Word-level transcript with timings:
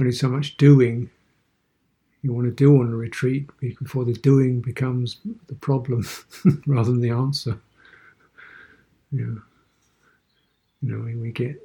only 0.00 0.12
so 0.12 0.28
much 0.28 0.56
doing 0.56 1.10
you 2.22 2.32
want 2.32 2.46
to 2.46 2.52
do 2.52 2.80
on 2.80 2.92
a 2.92 2.96
retreat 2.96 3.48
before 3.58 4.04
the 4.04 4.12
doing 4.14 4.60
becomes 4.60 5.18
the 5.48 5.54
problem 5.54 6.06
rather 6.66 6.92
than 6.92 7.00
the 7.00 7.10
answer. 7.10 7.58
Yeah. 9.10 9.34
You 10.80 10.96
know, 10.96 11.20
we 11.20 11.32
get 11.32 11.60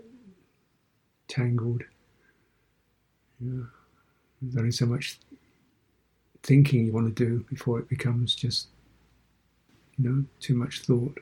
tangled. 1.28 1.84
Yeah. 3.40 3.64
There's 4.42 4.58
only 4.58 4.72
so 4.72 4.86
much 4.88 5.20
thinking 6.44 6.86
you 6.86 6.94
want 6.94 7.16
to 7.16 7.26
do 7.26 7.46
before 7.50 7.80
it 7.80 7.90
becomes 7.90 8.36
just, 8.36 8.68
you 9.98 10.10
know, 10.10 10.26
too 10.40 10.56
much 10.56 10.82
thought. 10.82 11.20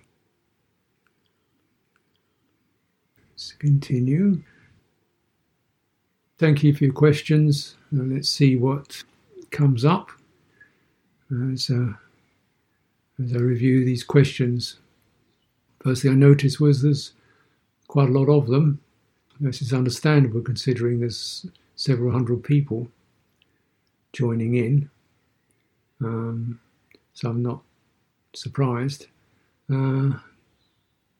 Let's 3.31 3.51
continue. 3.53 4.41
Thank 6.37 6.63
you 6.63 6.73
for 6.73 6.83
your 6.83 6.93
questions. 6.93 7.75
let's 7.93 8.27
see 8.27 8.57
what 8.57 9.03
comes 9.51 9.85
up 9.85 10.11
as, 11.31 11.69
uh, 11.69 11.93
as 13.23 13.33
I 13.33 13.37
review 13.37 13.85
these 13.85 14.03
questions. 14.03 14.77
First 15.81 16.01
thing 16.01 16.11
I 16.11 16.15
noticed 16.15 16.59
was 16.59 16.81
there's 16.81 17.13
quite 17.87 18.09
a 18.09 18.11
lot 18.11 18.27
of 18.27 18.47
them. 18.47 18.81
This 19.39 19.61
is 19.61 19.71
understandable 19.71 20.41
considering 20.41 20.99
there's 20.99 21.45
several 21.77 22.11
hundred 22.11 22.43
people 22.43 22.89
joining 24.11 24.55
in. 24.55 24.89
Um, 26.01 26.59
so 27.13 27.29
I'm 27.29 27.43
not 27.43 27.61
surprised. 28.33 29.07
Uh, 29.71 30.11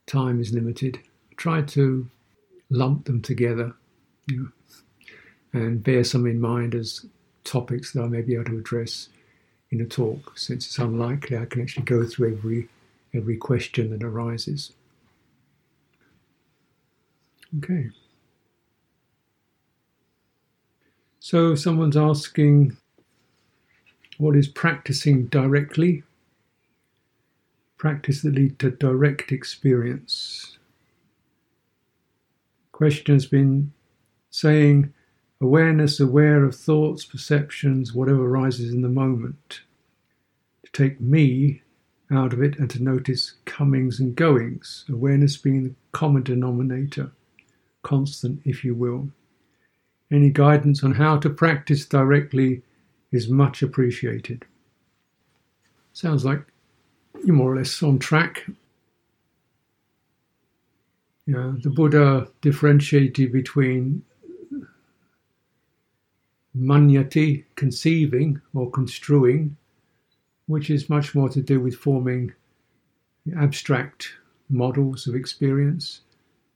time 0.06 0.40
is 0.42 0.52
limited. 0.52 0.98
Try 1.36 1.62
to 1.62 2.06
lump 2.68 3.06
them 3.06 3.22
together 3.22 3.74
you 4.26 4.42
know, 4.42 4.48
and 5.56 5.82
bear 5.82 6.04
some 6.04 6.26
in 6.26 6.40
mind 6.40 6.74
as 6.74 7.06
topics 7.44 7.92
that 7.92 8.02
I 8.02 8.08
may 8.08 8.22
be 8.22 8.34
able 8.34 8.44
to 8.46 8.58
address 8.58 9.08
in 9.70 9.80
a 9.80 9.84
talk, 9.84 10.38
since 10.38 10.66
it's 10.66 10.78
unlikely 10.78 11.36
I 11.36 11.46
can 11.46 11.62
actually 11.62 11.84
go 11.84 12.04
through 12.04 12.36
every 12.36 12.68
every 13.14 13.36
question 13.36 13.90
that 13.90 14.02
arises. 14.02 14.72
Okay. 17.58 17.88
So 21.20 21.54
someone's 21.54 21.96
asking, 21.96 22.76
what 24.18 24.36
is 24.36 24.48
practicing 24.48 25.26
directly? 25.26 26.02
Practice 27.78 28.22
that 28.22 28.34
lead 28.34 28.58
to 28.58 28.70
direct 28.70 29.32
experience. 29.32 30.58
Question 32.72 33.14
has 33.14 33.26
been 33.26 33.72
saying 34.30 34.92
awareness, 35.40 36.00
aware 36.00 36.44
of 36.44 36.54
thoughts, 36.54 37.04
perceptions, 37.04 37.92
whatever 37.92 38.26
arises 38.26 38.72
in 38.72 38.82
the 38.82 38.88
moment. 38.88 39.60
To 40.64 40.72
take 40.72 41.00
me 41.00 41.62
out 42.10 42.32
of 42.32 42.42
it 42.42 42.58
and 42.58 42.70
to 42.70 42.82
notice 42.82 43.34
comings 43.44 44.00
and 44.00 44.14
goings, 44.14 44.84
awareness 44.88 45.36
being 45.36 45.64
the 45.64 45.74
common 45.92 46.22
denominator, 46.22 47.10
constant, 47.82 48.40
if 48.44 48.64
you 48.64 48.74
will. 48.74 49.08
Any 50.10 50.30
guidance 50.30 50.84
on 50.84 50.92
how 50.92 51.18
to 51.18 51.30
practice 51.30 51.84
directly 51.84 52.62
is 53.12 53.28
much 53.28 53.62
appreciated. 53.62 54.44
Sounds 55.92 56.24
like 56.24 56.42
you're 57.24 57.34
more 57.34 57.52
or 57.52 57.56
less 57.56 57.82
on 57.82 57.98
track. 57.98 58.46
Yeah, 61.26 61.54
the 61.60 61.70
Buddha 61.70 62.28
differentiated 62.40 63.32
between 63.32 64.04
manyati, 66.56 67.44
conceiving 67.54 68.40
or 68.54 68.70
construing, 68.70 69.56
which 70.46 70.70
is 70.70 70.88
much 70.88 71.14
more 71.14 71.28
to 71.28 71.42
do 71.42 71.60
with 71.60 71.74
forming 71.74 72.32
abstract 73.36 74.12
models 74.48 75.06
of 75.06 75.14
experience, 75.14 76.02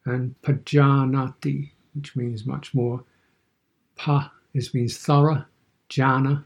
and 0.07 0.35
pajanati, 0.43 1.71
which 1.95 2.17
means 2.17 2.47
much 2.47 2.73
more 2.75 3.05
pa 3.97 4.33
is 4.55 4.73
means 4.73 4.97
thorough, 4.97 5.45
jhana 5.91 6.45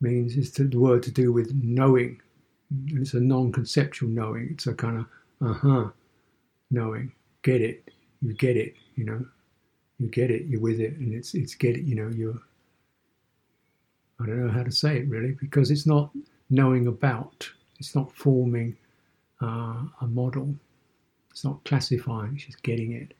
means 0.00 0.36
is 0.36 0.52
the 0.52 0.68
word 0.76 1.02
to 1.02 1.10
do 1.10 1.32
with 1.32 1.54
knowing. 1.54 2.20
It's 2.88 3.14
a 3.14 3.20
non-conceptual 3.20 4.10
knowing. 4.10 4.48
It's 4.50 4.66
a 4.66 4.74
kind 4.74 4.98
of 4.98 5.06
uh-huh 5.48 5.90
knowing. 6.70 7.12
Get 7.42 7.62
it. 7.62 7.88
You 8.20 8.34
get 8.34 8.56
it, 8.56 8.74
you 8.96 9.04
know. 9.04 9.24
You 9.98 10.08
get 10.08 10.30
it, 10.30 10.46
you're 10.46 10.60
with 10.60 10.80
it, 10.80 10.96
and 10.96 11.14
it's 11.14 11.34
it's 11.34 11.54
get 11.54 11.76
it, 11.76 11.84
you 11.84 11.94
know, 11.94 12.08
you're 12.14 12.38
I 14.20 14.26
don't 14.26 14.46
know 14.46 14.52
how 14.52 14.62
to 14.62 14.72
say 14.72 14.98
it 14.98 15.08
really, 15.08 15.36
because 15.40 15.70
it's 15.70 15.86
not 15.86 16.10
knowing 16.50 16.86
about, 16.86 17.48
it's 17.78 17.94
not 17.94 18.12
forming 18.12 18.76
uh, 19.42 19.82
a 20.00 20.06
model, 20.06 20.54
it's 21.30 21.44
not 21.44 21.62
classifying, 21.64 22.34
it's 22.34 22.46
just 22.46 22.62
getting 22.62 22.92
it. 22.92 23.12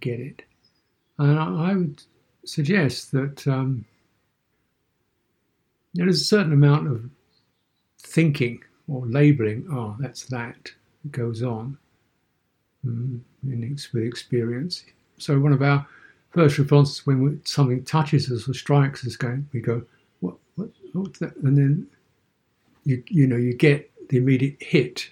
Get 0.00 0.20
it. 0.20 0.42
And 1.18 1.38
I, 1.38 1.70
I 1.70 1.74
would 1.74 2.02
suggest 2.44 3.12
that 3.12 3.46
um, 3.46 3.84
there's 5.94 6.20
a 6.20 6.24
certain 6.24 6.52
amount 6.52 6.88
of 6.88 7.08
thinking 8.00 8.62
or 8.88 9.06
labeling, 9.06 9.66
oh, 9.70 9.96
that's 9.98 10.24
that, 10.26 10.72
it 11.04 11.12
goes 11.12 11.42
on 11.42 11.78
mm, 12.86 13.20
with 13.44 14.02
experience. 14.02 14.84
So, 15.18 15.38
one 15.38 15.52
of 15.52 15.62
our 15.62 15.86
first 16.30 16.58
responses 16.58 17.06
when 17.06 17.22
we, 17.22 17.38
something 17.44 17.84
touches 17.84 18.30
us 18.30 18.48
or 18.48 18.54
strikes 18.54 19.06
us, 19.06 19.16
we 19.52 19.60
go, 19.60 19.82
Oh, 20.98 21.02
what's 21.02 21.18
that? 21.20 21.36
And 21.36 21.56
then 21.56 21.86
you 22.84 23.02
you 23.06 23.26
know 23.26 23.36
you 23.36 23.54
get 23.54 23.90
the 24.08 24.16
immediate 24.16 24.56
hit, 24.60 25.10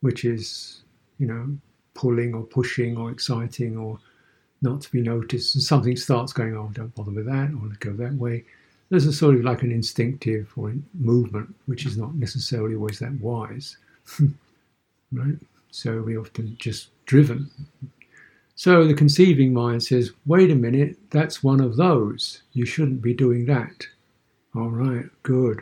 which 0.00 0.24
is 0.24 0.82
you 1.18 1.26
know 1.26 1.56
pulling 1.94 2.34
or 2.34 2.42
pushing 2.42 2.96
or 2.96 3.10
exciting 3.10 3.76
or 3.76 3.98
not 4.62 4.80
to 4.80 4.90
be 4.90 5.00
noticed, 5.00 5.54
and 5.54 5.62
something 5.62 5.96
starts 5.96 6.32
going, 6.32 6.56
oh, 6.56 6.70
don't 6.72 6.94
bother 6.94 7.12
with 7.12 7.26
that, 7.26 7.50
or 7.54 7.68
go 7.78 7.92
that 7.92 8.14
way. 8.14 8.44
There's 8.90 9.06
a 9.06 9.12
sort 9.12 9.36
of 9.36 9.44
like 9.44 9.62
an 9.62 9.70
instinctive 9.70 10.52
or 10.56 10.74
movement, 10.94 11.54
which 11.66 11.86
is 11.86 11.96
not 11.96 12.14
necessarily 12.14 12.74
always 12.74 12.98
that 12.98 13.12
wise, 13.20 13.76
right? 15.12 15.36
So 15.70 16.00
we 16.02 16.16
often 16.16 16.56
just 16.58 16.88
driven. 17.06 17.50
So 18.56 18.84
the 18.84 18.94
conceiving 18.94 19.52
mind 19.52 19.84
says, 19.84 20.10
wait 20.26 20.50
a 20.50 20.56
minute, 20.56 20.96
that's 21.10 21.44
one 21.44 21.60
of 21.60 21.76
those. 21.76 22.42
You 22.52 22.66
shouldn't 22.66 23.02
be 23.02 23.14
doing 23.14 23.46
that. 23.46 23.86
All 24.54 24.70
right, 24.70 25.06
good. 25.22 25.60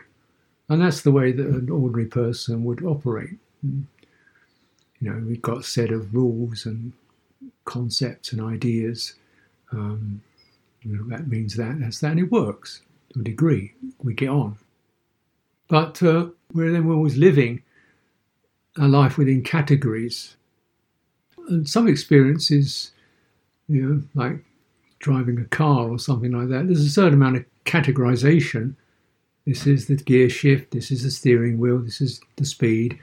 And 0.69 0.81
that's 0.81 1.03
the 1.03 1.13
way 1.13 1.33
that 1.33 1.47
an 1.47 1.71
ordinary 1.71 2.07
person 2.07 2.65
would 2.65 2.83
operate. 2.85 3.39
You 3.63 3.87
know, 5.01 5.23
we've 5.27 5.43
got 5.43 5.59
a 5.59 5.63
set 5.63 5.91
of 5.91 6.15
rules 6.15 6.67
and 6.67 6.93
concepts 7.65 8.33
and 8.33 8.41
ideas. 8.41 9.15
Um, 9.73 10.23
you 10.83 10.97
know, 10.97 11.05
that 11.09 11.29
means 11.29 11.57
that, 11.57 11.81
that's 11.81 12.01
that, 12.01 12.13
and 12.13 12.21
it 12.21 12.33
works 12.33 12.83
to 13.13 13.21
a 13.21 13.23
degree. 13.25 13.75
We 14.03 14.15
get 14.15 14.29
on. 14.29 14.57
But 15.69 16.03
uh, 16.03 16.29
we're 16.53 16.73
then 16.73 16.89
always 16.91 17.17
living 17.17 17.63
a 18.79 18.87
life 18.87 19.19
within 19.19 19.43
categories. 19.43 20.37
And 21.49 21.69
some 21.69 21.89
experiences, 21.89 22.93
you 23.69 23.83
know, 23.83 24.03
like 24.15 24.45
driving 24.99 25.39
a 25.41 25.45
car 25.45 25.89
or 25.89 25.99
something 25.99 26.33
like 26.33 26.49
that, 26.49 26.67
there's 26.67 26.85
a 26.85 26.91
certain 26.91 27.15
amount 27.15 27.37
of 27.37 27.45
categorization 27.67 28.75
this 29.47 29.67
is 29.67 29.87
the 29.87 29.95
gear 29.95 30.29
shift, 30.29 30.73
this 30.73 30.91
is 30.91 31.05
the 31.05 31.11
steering 31.11 31.59
wheel, 31.59 31.79
this 31.79 32.01
is 32.01 32.21
the 32.35 32.45
speed. 32.45 32.99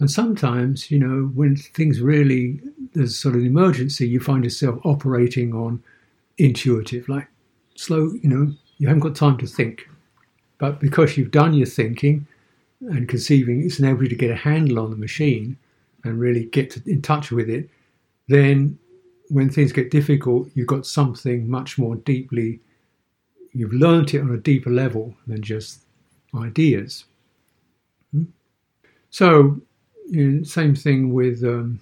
And 0.00 0.10
sometimes, 0.10 0.90
you 0.90 0.98
know, 0.98 1.30
when 1.34 1.56
things 1.56 2.00
really, 2.00 2.60
there's 2.92 3.18
sort 3.18 3.34
of 3.34 3.40
an 3.40 3.46
emergency, 3.46 4.06
you 4.06 4.20
find 4.20 4.44
yourself 4.44 4.78
operating 4.84 5.54
on 5.54 5.82
intuitive, 6.36 7.08
like 7.08 7.26
slow, 7.74 8.12
you 8.22 8.28
know, 8.28 8.52
you 8.76 8.86
haven't 8.86 9.00
got 9.00 9.16
time 9.16 9.38
to 9.38 9.46
think. 9.46 9.88
But 10.58 10.78
because 10.78 11.16
you've 11.16 11.30
done 11.30 11.54
your 11.54 11.66
thinking 11.66 12.26
and 12.82 13.08
conceiving, 13.08 13.64
it's 13.64 13.78
enabled 13.78 14.02
you 14.02 14.08
to 14.10 14.14
get 14.14 14.30
a 14.30 14.36
handle 14.36 14.80
on 14.80 14.90
the 14.90 14.96
machine 14.96 15.56
and 16.04 16.20
really 16.20 16.44
get 16.44 16.76
in 16.86 17.00
touch 17.00 17.32
with 17.32 17.48
it, 17.48 17.68
then 18.28 18.78
when 19.30 19.48
things 19.48 19.72
get 19.72 19.90
difficult, 19.90 20.48
you've 20.54 20.66
got 20.66 20.86
something 20.86 21.48
much 21.48 21.78
more 21.78 21.96
deeply 21.96 22.60
you've 23.52 23.72
learnt 23.72 24.14
it 24.14 24.20
on 24.20 24.34
a 24.34 24.38
deeper 24.38 24.70
level 24.70 25.14
than 25.26 25.42
just 25.42 25.80
ideas. 26.34 27.04
Hmm? 28.12 28.24
So, 29.10 29.60
you 30.08 30.30
know, 30.30 30.42
same 30.44 30.74
thing 30.74 31.12
with 31.12 31.44
um, 31.44 31.80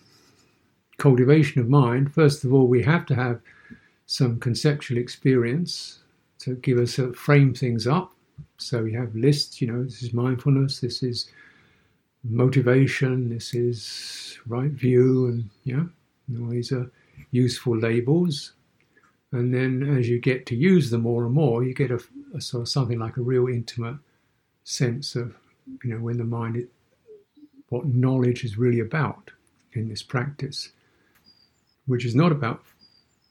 cultivation 0.98 1.60
of 1.60 1.68
mind. 1.68 2.12
First 2.12 2.44
of 2.44 2.52
all, 2.52 2.66
we 2.66 2.82
have 2.82 3.06
to 3.06 3.14
have 3.14 3.40
some 4.06 4.38
conceptual 4.38 4.98
experience 4.98 6.00
to 6.38 6.54
give 6.56 6.78
us 6.78 6.98
a 6.98 7.12
frame 7.12 7.54
things 7.54 7.86
up. 7.86 8.12
So 8.58 8.82
we 8.82 8.92
have 8.92 9.14
lists. 9.14 9.60
You 9.60 9.72
know, 9.72 9.84
this 9.84 10.02
is 10.02 10.12
mindfulness. 10.12 10.80
This 10.80 11.02
is 11.02 11.30
motivation. 12.24 13.28
This 13.28 13.54
is 13.54 14.38
right 14.46 14.70
view, 14.70 15.26
and 15.26 15.50
yeah, 15.64 15.84
you 16.28 16.38
know, 16.38 16.50
these 16.50 16.72
are 16.72 16.90
useful 17.30 17.76
labels. 17.76 18.52
And 19.32 19.52
then 19.52 19.96
as 19.98 20.08
you 20.08 20.20
get 20.20 20.46
to 20.46 20.56
use 20.56 20.90
them 20.90 21.02
more 21.02 21.24
and 21.24 21.34
more, 21.34 21.64
you 21.64 21.74
get 21.74 21.90
a, 21.90 22.00
a 22.34 22.40
sort 22.40 22.62
of 22.62 22.68
something 22.68 22.98
like 22.98 23.16
a 23.16 23.22
real 23.22 23.48
intimate 23.48 23.96
sense 24.64 25.16
of, 25.16 25.34
you 25.82 25.90
know, 25.90 26.00
when 26.00 26.18
the 26.18 26.24
mind, 26.24 26.56
is, 26.56 26.66
what 27.68 27.86
knowledge 27.86 28.44
is 28.44 28.56
really 28.56 28.80
about 28.80 29.30
in 29.72 29.88
this 29.88 30.02
practice, 30.02 30.70
which 31.86 32.04
is 32.04 32.14
not 32.14 32.32
about 32.32 32.62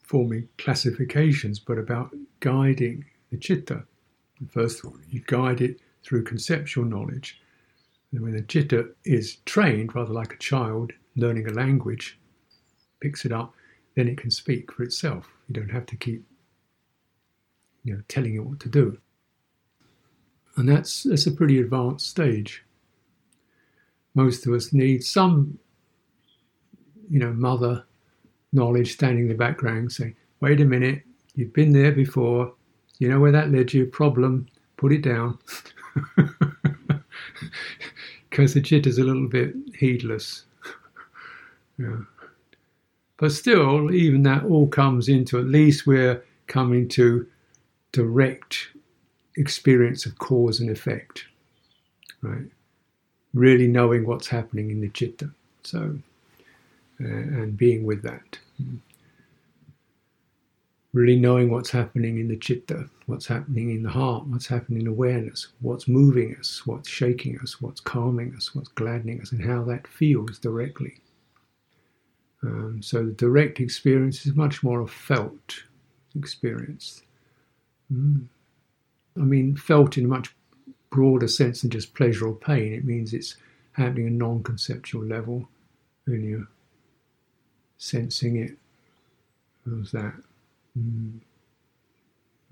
forming 0.02 0.48
classifications, 0.58 1.58
but 1.58 1.78
about 1.78 2.14
guiding 2.40 3.04
the 3.30 3.36
chitta. 3.36 3.82
First 4.50 4.80
of 4.80 4.86
all, 4.86 4.98
you 5.10 5.22
guide 5.26 5.60
it 5.60 5.80
through 6.04 6.24
conceptual 6.24 6.84
knowledge. 6.84 7.40
And 8.12 8.20
when 8.20 8.36
the 8.36 8.42
chitta 8.42 8.90
is 9.04 9.36
trained, 9.46 9.94
rather 9.94 10.12
like 10.12 10.34
a 10.34 10.38
child 10.38 10.92
learning 11.16 11.48
a 11.48 11.52
language, 11.52 12.18
picks 13.00 13.24
it 13.24 13.32
up, 13.32 13.54
then 13.96 14.06
it 14.08 14.18
can 14.18 14.30
speak 14.30 14.70
for 14.70 14.84
itself. 14.84 15.28
You 15.48 15.54
don't 15.54 15.70
have 15.70 15.86
to 15.86 15.96
keep 15.96 16.24
you 17.82 17.94
know, 17.94 18.02
telling 18.08 18.34
it 18.34 18.44
what 18.44 18.60
to 18.60 18.68
do. 18.68 18.98
And 20.56 20.68
that's, 20.68 21.02
that's 21.04 21.26
a 21.26 21.32
pretty 21.32 21.60
advanced 21.60 22.08
stage. 22.08 22.64
Most 24.14 24.46
of 24.46 24.52
us 24.54 24.72
need 24.72 25.04
some, 25.04 25.58
you 27.10 27.18
know, 27.18 27.32
mother 27.32 27.84
knowledge 28.52 28.94
standing 28.94 29.24
in 29.24 29.28
the 29.28 29.34
background 29.34 29.92
saying, 29.92 30.16
wait 30.40 30.60
a 30.60 30.64
minute, 30.64 31.02
you've 31.34 31.52
been 31.52 31.72
there 31.72 31.92
before, 31.92 32.52
you 32.98 33.08
know 33.08 33.20
where 33.20 33.32
that 33.32 33.50
led 33.50 33.72
you, 33.72 33.86
problem, 33.86 34.46
put 34.76 34.92
it 34.92 35.02
down. 35.02 35.38
Because 38.36 38.52
the 38.52 38.60
is 38.86 38.98
a 38.98 39.02
little 39.02 39.28
bit 39.28 39.54
heedless. 39.78 40.44
yeah. 41.78 41.96
But 43.18 43.32
still, 43.32 43.92
even 43.94 44.22
that 44.24 44.44
all 44.44 44.66
comes 44.68 45.08
into 45.08 45.38
at 45.38 45.46
least 45.46 45.86
we're 45.86 46.22
coming 46.46 46.86
to 46.88 47.26
direct 47.92 48.68
experience 49.36 50.04
of 50.06 50.18
cause 50.18 50.60
and 50.60 50.70
effect, 50.70 51.24
right? 52.20 52.44
Really 53.32 53.68
knowing 53.68 54.06
what's 54.06 54.28
happening 54.28 54.70
in 54.70 54.80
the 54.80 54.88
chitta. 54.88 55.30
So, 55.62 55.98
uh, 57.00 57.06
and 57.06 57.56
being 57.56 57.84
with 57.84 58.02
that. 58.02 58.38
Really 60.92 61.16
knowing 61.16 61.50
what's 61.50 61.70
happening 61.70 62.18
in 62.18 62.28
the 62.28 62.36
chitta, 62.36 62.88
what's 63.06 63.26
happening 63.26 63.70
in 63.70 63.82
the 63.82 63.90
heart, 63.90 64.26
what's 64.26 64.46
happening 64.46 64.82
in 64.82 64.86
awareness, 64.86 65.48
what's 65.60 65.88
moving 65.88 66.34
us, 66.36 66.66
what's 66.66 66.88
shaking 66.88 67.38
us, 67.40 67.60
what's 67.60 67.80
calming 67.80 68.34
us, 68.34 68.54
what's 68.54 68.68
gladdening 68.68 69.20
us, 69.20 69.32
and 69.32 69.44
how 69.44 69.62
that 69.64 69.86
feels 69.86 70.38
directly. 70.38 71.00
Um, 72.42 72.80
so 72.82 73.04
the 73.04 73.12
direct 73.12 73.60
experience 73.60 74.26
is 74.26 74.34
much 74.34 74.62
more 74.62 74.80
a 74.80 74.86
felt 74.86 75.64
experience. 76.16 77.02
Mm. 77.92 78.26
I 79.16 79.20
mean, 79.20 79.56
felt 79.56 79.96
in 79.96 80.04
a 80.04 80.08
much 80.08 80.34
broader 80.90 81.28
sense 81.28 81.62
than 81.62 81.70
just 81.70 81.94
pleasure 81.94 82.26
or 82.26 82.34
pain. 82.34 82.72
It 82.72 82.84
means 82.84 83.12
it's 83.12 83.36
happening 83.72 84.06
at 84.06 84.12
a 84.12 84.16
non 84.16 84.42
conceptual 84.42 85.04
level 85.04 85.48
and 86.06 86.24
you're 86.24 86.48
sensing 87.78 88.36
it. 88.36 88.56
How's 89.64 89.92
that? 89.92 90.14
Mm. 90.78 91.20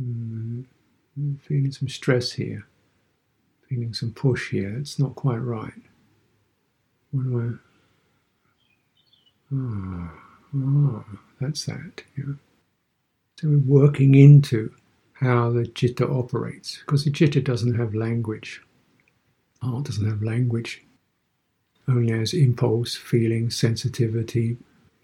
Mm. 0.03 0.65
Feeling 1.43 1.71
some 1.71 1.89
stress 1.89 2.33
here, 2.33 2.67
feeling 3.69 3.95
some 3.95 4.13
push 4.13 4.51
here. 4.51 4.77
It's 4.79 4.99
not 4.99 5.15
quite 5.15 5.39
right. 5.39 5.73
What 7.13 7.25
do 7.25 7.41
I? 7.41 7.74
Ah, 9.55 10.13
ah, 10.57 11.05
that's 11.41 11.67
that. 11.67 12.03
Yeah. 12.17 12.35
So 13.39 13.49
we're 13.49 13.83
working 13.83 14.15
into 14.15 14.73
how 15.15 15.51
the 15.51 15.67
chitta 15.67 16.09
operates, 16.09 16.79
because 16.79 17.05
the 17.05 17.11
chitta 17.11 17.41
doesn't 17.41 17.75
have 17.75 17.95
language. 17.95 18.63
Heart 19.63 19.85
doesn't 19.85 20.09
have 20.09 20.23
language. 20.23 20.83
Only 21.87 22.13
has 22.13 22.33
impulse, 22.33 22.95
feeling, 22.95 23.51
sensitivity, 23.51 24.57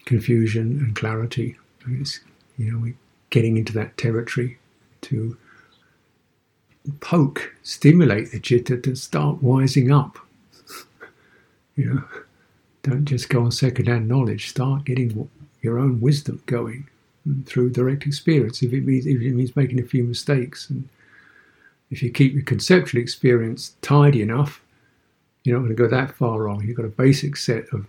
confusion, 0.06 0.78
and 0.78 0.96
clarity. 0.96 1.56
It's, 1.88 2.20
you 2.56 2.72
know, 2.72 2.78
we're 2.78 2.96
getting 3.30 3.56
into 3.56 3.72
that 3.74 3.96
territory 3.98 4.58
to 5.02 5.36
poke, 7.00 7.54
stimulate 7.62 8.32
the 8.32 8.40
chitta 8.40 8.78
to 8.78 8.94
start 8.96 9.42
wising 9.42 9.94
up. 9.96 10.18
you 11.76 11.94
know. 11.94 12.04
Don't 12.82 13.04
just 13.04 13.28
go 13.28 13.44
on 13.44 13.52
second-hand 13.52 14.08
knowledge. 14.08 14.48
Start 14.48 14.84
getting 14.84 15.28
your 15.60 15.78
own 15.78 16.00
wisdom 16.00 16.42
going 16.46 16.88
mm, 17.28 17.44
through 17.46 17.70
direct 17.70 18.06
experience. 18.06 18.62
If 18.62 18.72
it 18.72 18.84
means 18.84 19.06
if 19.06 19.20
it 19.20 19.34
means 19.34 19.56
making 19.56 19.80
a 19.80 19.84
few 19.84 20.04
mistakes, 20.04 20.70
and 20.70 20.88
if 21.90 22.02
you 22.02 22.10
keep 22.10 22.32
your 22.32 22.42
conceptual 22.42 23.00
experience 23.00 23.74
tidy 23.82 24.22
enough, 24.22 24.62
you're 25.44 25.58
not 25.58 25.66
going 25.66 25.76
to 25.76 25.82
go 25.82 25.88
that 25.88 26.16
far 26.16 26.42
wrong. 26.42 26.64
You've 26.64 26.76
got 26.76 26.86
a 26.86 26.88
basic 26.88 27.36
set 27.36 27.64
of, 27.72 27.86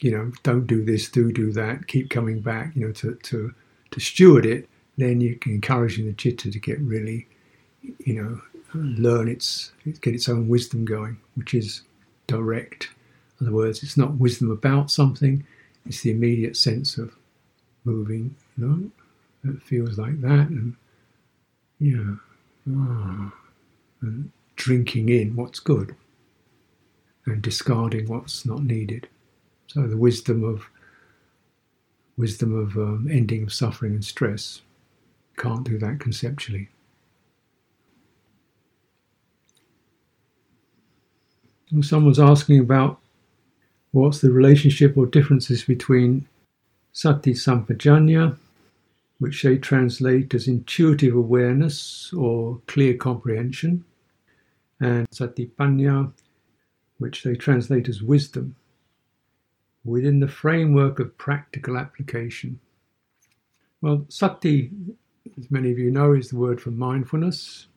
you 0.00 0.10
know, 0.10 0.32
don't 0.42 0.66
do 0.66 0.84
this, 0.84 1.08
do 1.08 1.32
do 1.32 1.52
that, 1.52 1.86
keep 1.86 2.10
coming 2.10 2.40
back. 2.40 2.76
You 2.76 2.86
know, 2.86 2.92
to 2.92 3.14
to 3.14 3.54
to 3.90 4.00
steward 4.00 4.44
it. 4.46 4.68
Then 4.96 5.20
you 5.20 5.36
can 5.36 5.52
encourage 5.52 5.96
the 5.96 6.12
chitta 6.12 6.52
to 6.52 6.58
get 6.58 6.78
really, 6.80 7.26
you 7.98 8.22
know, 8.22 8.40
learn 8.74 9.28
its 9.28 9.72
get 10.02 10.14
its 10.14 10.28
own 10.28 10.48
wisdom 10.48 10.84
going, 10.84 11.16
which 11.36 11.54
is 11.54 11.82
direct 12.26 12.90
in 13.44 13.48
other 13.48 13.56
words, 13.56 13.82
it's 13.82 13.98
not 13.98 14.14
wisdom 14.14 14.50
about 14.50 14.90
something, 14.90 15.44
it's 15.84 16.00
the 16.00 16.10
immediate 16.10 16.56
sense 16.56 16.96
of 16.96 17.14
moving, 17.84 18.34
you 18.56 18.66
know, 18.66 19.52
it 19.52 19.62
feels 19.62 19.98
like 19.98 20.18
that, 20.22 20.48
and 20.48 20.74
yeah, 21.78 22.14
ah, 22.74 23.34
and 24.00 24.30
drinking 24.56 25.10
in 25.10 25.36
what's 25.36 25.60
good 25.60 25.94
and 27.26 27.42
discarding 27.42 28.08
what's 28.08 28.46
not 28.46 28.62
needed. 28.62 29.08
So 29.66 29.86
the 29.86 29.96
wisdom 29.98 30.42
of 30.42 30.64
wisdom 32.16 32.56
of 32.56 32.76
um, 32.78 33.08
ending 33.10 33.42
of 33.42 33.52
suffering 33.52 33.92
and 33.92 34.04
stress 34.04 34.62
can't 35.36 35.64
do 35.64 35.76
that 35.78 36.00
conceptually. 36.00 36.70
Someone's 41.82 42.20
asking 42.20 42.60
about 42.60 43.00
What's 43.94 44.20
the 44.20 44.32
relationship 44.32 44.96
or 44.96 45.06
differences 45.06 45.62
between 45.62 46.26
sati 46.92 47.32
sampajañña, 47.32 48.36
which 49.20 49.44
they 49.44 49.56
translate 49.56 50.34
as 50.34 50.48
intuitive 50.48 51.14
awareness 51.14 52.12
or 52.12 52.60
clear 52.66 52.94
comprehension, 52.94 53.84
and 54.80 55.08
satipañña, 55.10 56.10
which 56.98 57.22
they 57.22 57.36
translate 57.36 57.88
as 57.88 58.02
wisdom, 58.02 58.56
within 59.84 60.18
the 60.18 60.26
framework 60.26 60.98
of 60.98 61.16
practical 61.16 61.76
application? 61.76 62.58
Well, 63.80 64.06
sati, 64.08 64.72
as 65.38 65.52
many 65.52 65.70
of 65.70 65.78
you 65.78 65.92
know, 65.92 66.14
is 66.14 66.30
the 66.30 66.36
word 66.36 66.60
for 66.60 66.72
mindfulness. 66.72 67.68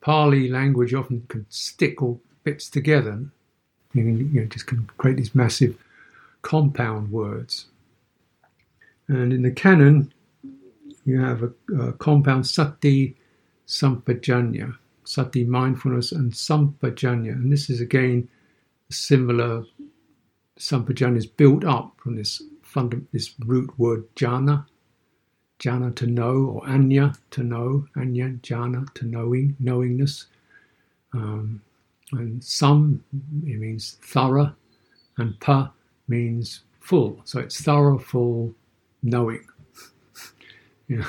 Pali 0.00 0.48
language 0.48 0.92
often 0.92 1.24
can 1.28 1.46
stick 1.50 2.02
all 2.02 2.20
bits 2.42 2.68
together 2.68 3.30
you, 3.92 4.04
you 4.04 4.40
know, 4.40 4.46
just 4.46 4.66
can 4.66 4.88
create 4.98 5.16
these 5.16 5.34
massive 5.34 5.76
compound 6.42 7.10
words. 7.10 7.66
And 9.08 9.32
in 9.32 9.42
the 9.42 9.50
canon, 9.50 10.12
you 11.04 11.20
have 11.20 11.42
a, 11.42 11.52
a 11.74 11.92
compound 11.94 12.46
sati 12.46 13.16
sampajañña, 13.66 14.76
sati 15.04 15.44
mindfulness 15.44 16.12
and 16.12 16.32
sampajañña. 16.32 17.32
And 17.32 17.52
this 17.52 17.70
is 17.70 17.80
again 17.80 18.28
similar. 18.90 19.64
Sampajañña 20.58 21.16
is 21.16 21.26
built 21.26 21.64
up 21.64 21.94
from 22.02 22.16
this 22.16 22.42
funda- 22.62 23.02
this 23.12 23.34
root 23.44 23.70
word 23.78 24.04
jhana, 24.14 24.66
jhana 25.58 25.94
to 25.96 26.06
know, 26.06 26.36
or 26.46 26.68
anya 26.68 27.14
to 27.32 27.42
know, 27.42 27.86
anya 27.96 28.30
jhana 28.42 28.92
to 28.94 29.06
knowing, 29.06 29.56
knowingness. 29.58 30.26
Um, 31.12 31.62
and 32.12 32.42
some 32.42 33.02
it 33.46 33.58
means 33.58 33.98
thorough, 34.02 34.54
and 35.18 35.38
pa 35.40 35.70
means 36.08 36.60
full. 36.80 37.20
So 37.24 37.40
it's 37.40 37.60
thorough, 37.60 37.98
full 37.98 38.54
knowing. 39.02 39.46
you 40.88 40.98
know, 40.98 41.06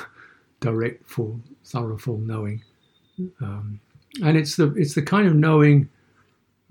direct, 0.59 1.07
full, 1.09 1.41
thorough, 1.65 1.97
full 1.97 2.19
knowing. 2.19 2.63
Um, 3.41 3.79
and 4.23 4.37
it's 4.37 4.55
the 4.55 4.73
it's 4.73 4.93
the 4.93 5.01
kind 5.01 5.27
of 5.27 5.35
knowing 5.35 5.89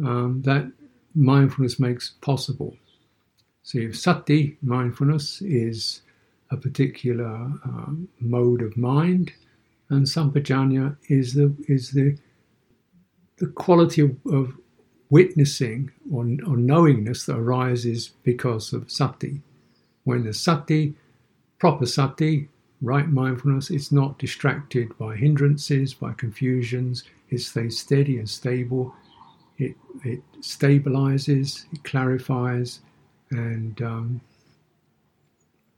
um, 0.04 0.42
that 0.42 0.70
mindfulness 1.14 1.78
makes 1.78 2.10
possible. 2.20 2.76
So 3.62 3.78
if 3.78 3.98
sati 3.98 4.56
mindfulness 4.62 5.42
is 5.42 6.02
a 6.50 6.56
particular 6.56 7.26
um, 7.26 8.08
mode 8.20 8.62
of 8.62 8.76
mind, 8.76 9.32
and 9.90 10.06
sampajañña 10.06 10.96
is 11.08 11.34
the 11.34 11.54
is 11.68 11.90
the 11.90 12.16
the 13.40 13.48
quality 13.48 14.02
of, 14.02 14.16
of 14.30 14.54
witnessing 15.08 15.90
or, 16.12 16.20
or, 16.46 16.56
knowingness 16.56 17.24
that 17.26 17.36
arises 17.36 18.10
because 18.22 18.72
of 18.72 18.90
sati. 18.90 19.40
When 20.04 20.24
the 20.24 20.32
sati, 20.32 20.94
proper 21.58 21.86
sati, 21.86 22.48
right 22.82 23.08
mindfulness, 23.08 23.70
it's 23.70 23.90
not 23.90 24.18
distracted 24.18 24.96
by 24.98 25.16
hindrances, 25.16 25.94
by 25.94 26.12
confusions. 26.12 27.04
It 27.30 27.40
stays 27.40 27.78
steady 27.78 28.18
and 28.18 28.28
stable. 28.28 28.94
It, 29.58 29.74
it 30.04 30.22
stabilizes, 30.40 31.64
it 31.72 31.82
clarifies, 31.82 32.80
and, 33.30 33.80
um, 33.82 34.20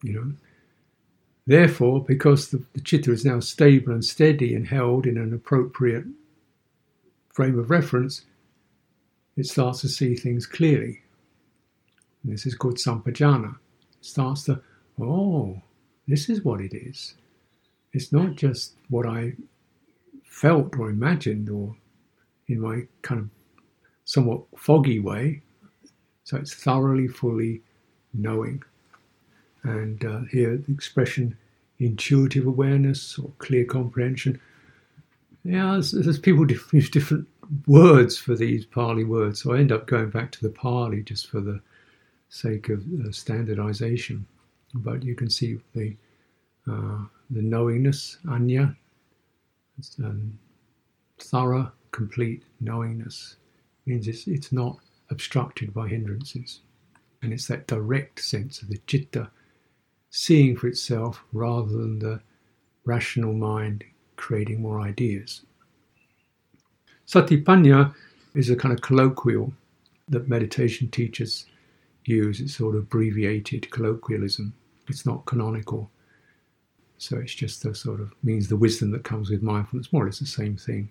you 0.02 0.12
know, 0.14 0.32
therefore, 1.46 2.04
because 2.04 2.50
the, 2.50 2.62
the 2.74 2.80
chitta 2.80 3.12
is 3.12 3.24
now 3.24 3.40
stable 3.40 3.92
and 3.92 4.04
steady 4.04 4.54
and 4.54 4.66
held 4.66 5.06
in 5.06 5.16
an 5.16 5.32
appropriate 5.32 6.04
frame 7.32 7.58
of 7.58 7.70
reference, 7.70 8.22
it 9.36 9.46
starts 9.46 9.80
to 9.80 9.88
see 9.88 10.14
things 10.14 10.46
clearly. 10.46 11.00
And 12.22 12.32
this 12.32 12.46
is 12.46 12.54
called 12.54 12.76
sampajana. 12.76 13.56
It 13.98 14.04
starts 14.04 14.44
to, 14.44 14.60
oh, 15.00 15.60
this 16.06 16.28
is 16.28 16.44
what 16.44 16.60
it 16.60 16.74
is. 16.74 17.14
It's 17.92 18.12
not 18.12 18.36
just 18.36 18.74
what 18.88 19.06
I 19.06 19.34
felt 20.24 20.78
or 20.78 20.90
imagined 20.90 21.48
or 21.50 21.76
in 22.48 22.60
my 22.60 22.86
kind 23.02 23.20
of 23.20 23.30
somewhat 24.04 24.42
foggy 24.56 24.98
way. 24.98 25.42
So 26.24 26.36
it's 26.36 26.54
thoroughly, 26.54 27.08
fully 27.08 27.62
knowing. 28.14 28.62
And 29.62 30.04
uh, 30.04 30.20
here 30.30 30.56
the 30.56 30.72
expression 30.72 31.36
intuitive 31.78 32.46
awareness 32.46 33.18
or 33.18 33.30
clear 33.38 33.64
comprehension. 33.64 34.40
Yeah, 35.44 35.72
there's, 35.72 35.92
there's 35.92 36.18
people 36.18 36.46
use 36.72 36.90
different 36.90 37.26
words 37.66 38.16
for 38.16 38.36
these 38.36 38.64
Pali 38.64 39.04
words, 39.04 39.42
so 39.42 39.52
I 39.52 39.58
end 39.58 39.72
up 39.72 39.86
going 39.86 40.10
back 40.10 40.30
to 40.32 40.42
the 40.42 40.50
Pali 40.50 41.02
just 41.02 41.28
for 41.28 41.40
the 41.40 41.60
sake 42.28 42.68
of 42.68 42.84
uh, 43.04 43.10
standardization. 43.10 44.26
But 44.74 45.02
you 45.02 45.14
can 45.14 45.28
see 45.30 45.58
the 45.74 45.96
uh, 46.70 47.04
the 47.30 47.42
knowingness, 47.42 48.18
anya, 48.28 48.76
um, 50.02 50.38
thorough, 51.18 51.72
complete 51.90 52.44
knowingness 52.60 53.36
means 53.84 54.06
it's 54.08 54.26
it's 54.28 54.52
not 54.52 54.78
obstructed 55.10 55.74
by 55.74 55.88
hindrances, 55.88 56.60
and 57.20 57.32
it's 57.32 57.48
that 57.48 57.66
direct 57.66 58.20
sense 58.22 58.62
of 58.62 58.68
the 58.68 58.80
citta 58.86 59.28
seeing 60.10 60.56
for 60.56 60.68
itself 60.68 61.24
rather 61.32 61.68
than 61.72 61.98
the 61.98 62.20
rational 62.84 63.32
mind 63.32 63.84
creating 64.22 64.62
more 64.62 64.80
ideas. 64.80 65.42
Satipañña 67.08 67.92
is 68.34 68.50
a 68.50 68.56
kind 68.56 68.72
of 68.72 68.80
colloquial 68.80 69.52
that 70.08 70.28
meditation 70.28 70.88
teachers 70.88 71.46
use. 72.04 72.40
It's 72.40 72.56
sort 72.56 72.76
of 72.76 72.82
abbreviated 72.82 73.70
colloquialism. 73.70 74.54
It's 74.88 75.04
not 75.04 75.26
canonical. 75.26 75.90
So 76.98 77.16
it's 77.18 77.34
just 77.34 77.64
the 77.64 77.74
sort 77.74 78.00
of 78.00 78.12
means 78.22 78.46
the 78.48 78.56
wisdom 78.56 78.92
that 78.92 79.02
comes 79.02 79.28
with 79.28 79.42
mindfulness. 79.42 79.92
More 79.92 80.04
or 80.04 80.06
less 80.06 80.20
the 80.20 80.26
same 80.26 80.56
thing, 80.56 80.88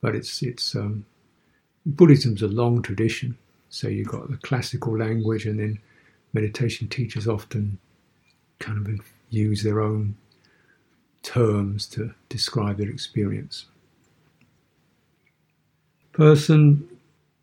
but 0.00 0.14
it's 0.14 0.40
it's 0.42 0.76
um, 0.76 1.04
Buddhism's 1.84 2.42
a 2.42 2.46
long 2.46 2.82
tradition. 2.82 3.36
So 3.68 3.88
you've 3.88 4.14
got 4.16 4.30
the 4.30 4.36
classical 4.36 4.96
language, 4.96 5.44
and 5.46 5.58
then 5.58 5.80
meditation 6.32 6.86
teachers 6.86 7.26
often 7.26 7.78
kind 8.60 8.86
of 8.86 9.00
use 9.30 9.64
their 9.64 9.80
own 9.80 10.14
terms 11.22 11.86
to 11.86 12.14
describe 12.28 12.78
their 12.78 12.90
experience. 12.90 13.66
Person 16.12 16.88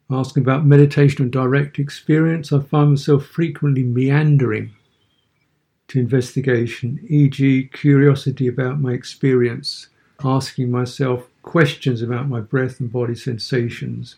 asking 0.09 0.43
about 0.43 0.65
meditation 0.65 1.23
and 1.23 1.31
direct 1.31 1.79
experience, 1.79 2.53
I 2.53 2.59
find 2.59 2.91
myself 2.91 3.25
frequently 3.25 3.83
meandering 3.83 4.71
to 5.89 5.99
investigation, 5.99 6.99
e.g., 7.07 7.69
curiosity 7.73 8.47
about 8.47 8.79
my 8.79 8.91
experience, 8.91 9.87
asking 10.23 10.71
myself 10.71 11.27
questions 11.43 12.01
about 12.01 12.27
my 12.27 12.41
breath 12.41 12.79
and 12.79 12.91
body 12.91 13.15
sensations, 13.15 14.15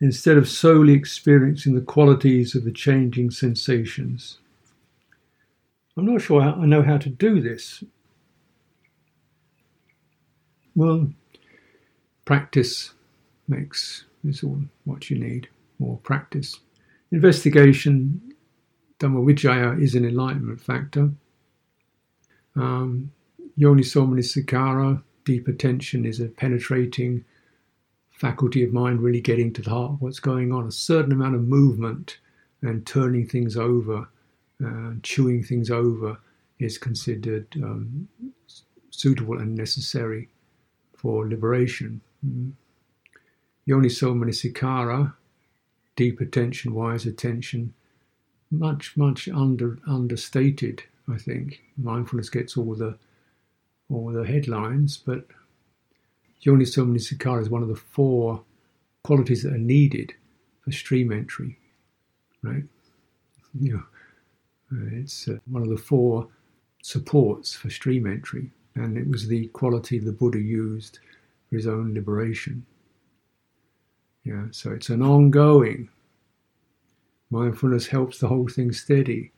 instead 0.00 0.38
of 0.38 0.48
solely 0.48 0.94
experiencing 0.94 1.74
the 1.74 1.80
qualities 1.80 2.54
of 2.54 2.64
the 2.64 2.72
changing 2.72 3.30
sensations. 3.30 4.38
I'm 5.96 6.06
not 6.06 6.22
sure 6.22 6.40
I 6.40 6.64
know 6.64 6.82
how 6.82 6.96
to 6.96 7.10
do 7.10 7.40
this. 7.40 7.84
Well, 10.80 11.12
practice 12.24 12.94
makes 13.46 14.06
is 14.24 14.42
all 14.42 14.62
what 14.84 15.10
you 15.10 15.18
need. 15.18 15.46
More 15.78 15.98
practice. 15.98 16.58
Investigation, 17.12 18.32
Dhammavicaya 18.98 19.78
is 19.78 19.94
an 19.94 20.06
enlightenment 20.06 20.58
factor. 20.58 21.10
Um, 22.56 23.12
Yoniso 23.58 25.02
deep 25.26 25.48
attention, 25.48 26.06
is 26.06 26.18
a 26.18 26.28
penetrating 26.28 27.26
faculty 28.12 28.64
of 28.64 28.72
mind, 28.72 29.02
really 29.02 29.20
getting 29.20 29.52
to 29.52 29.60
the 29.60 29.68
heart 29.68 29.92
of 29.92 30.00
what's 30.00 30.18
going 30.18 30.50
on. 30.50 30.66
A 30.66 30.72
certain 30.72 31.12
amount 31.12 31.34
of 31.34 31.42
movement 31.42 32.16
and 32.62 32.86
turning 32.86 33.28
things 33.28 33.54
over, 33.54 34.08
uh, 34.64 34.92
chewing 35.02 35.44
things 35.44 35.70
over, 35.70 36.16
is 36.58 36.78
considered 36.78 37.46
um, 37.62 38.08
suitable 38.88 39.36
and 39.36 39.54
necessary 39.54 40.30
for 41.00 41.26
liberation. 41.26 42.00
Mm. 42.26 42.52
Yoniso 43.68 44.14
Manasikara, 44.14 45.14
deep 45.96 46.20
attention, 46.20 46.74
wise 46.74 47.06
attention, 47.06 47.72
much, 48.50 48.96
much 48.96 49.28
under 49.28 49.78
understated, 49.86 50.82
I 51.08 51.16
think. 51.16 51.62
Mindfulness 51.76 52.28
gets 52.28 52.56
all 52.56 52.74
the 52.74 52.98
all 53.88 54.12
the 54.12 54.26
headlines, 54.26 54.98
but 54.98 55.26
Yoniso 56.44 56.86
Manasikara 56.86 57.42
is 57.42 57.50
one 57.50 57.62
of 57.62 57.68
the 57.68 57.76
four 57.76 58.42
qualities 59.04 59.42
that 59.42 59.52
are 59.52 59.58
needed 59.58 60.14
for 60.62 60.72
stream 60.72 61.12
entry, 61.12 61.58
right? 62.42 62.64
Uh, 64.72 64.86
it's 64.92 65.28
uh, 65.28 65.38
one 65.46 65.62
of 65.62 65.68
the 65.68 65.76
four 65.76 66.28
supports 66.82 67.54
for 67.54 67.70
stream 67.70 68.06
entry, 68.06 68.50
and 68.74 68.96
it 68.96 69.08
was 69.08 69.28
the 69.28 69.48
quality 69.48 69.98
the 69.98 70.12
Buddha 70.12 70.40
used 70.40 70.98
for 71.48 71.56
his 71.56 71.66
own 71.66 71.94
liberation. 71.94 72.64
Yeah, 74.24 74.46
so 74.50 74.70
it's 74.70 74.88
an 74.90 75.02
ongoing. 75.02 75.88
Mindfulness 77.30 77.86
helps 77.86 78.18
the 78.18 78.28
whole 78.28 78.48
thing 78.48 78.72
steady. 78.72 79.32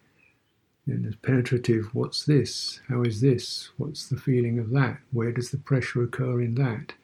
And 0.86 1.06
it's 1.06 1.16
penetrative. 1.16 1.94
What's 1.94 2.24
this? 2.24 2.80
How 2.88 3.02
is 3.02 3.20
this? 3.20 3.70
What's 3.76 4.08
the 4.08 4.16
feeling 4.16 4.58
of 4.58 4.70
that? 4.70 4.98
Where 5.12 5.30
does 5.30 5.50
the 5.50 5.58
pressure 5.58 6.02
occur 6.02 6.40
in 6.40 6.56
that? 6.56 6.94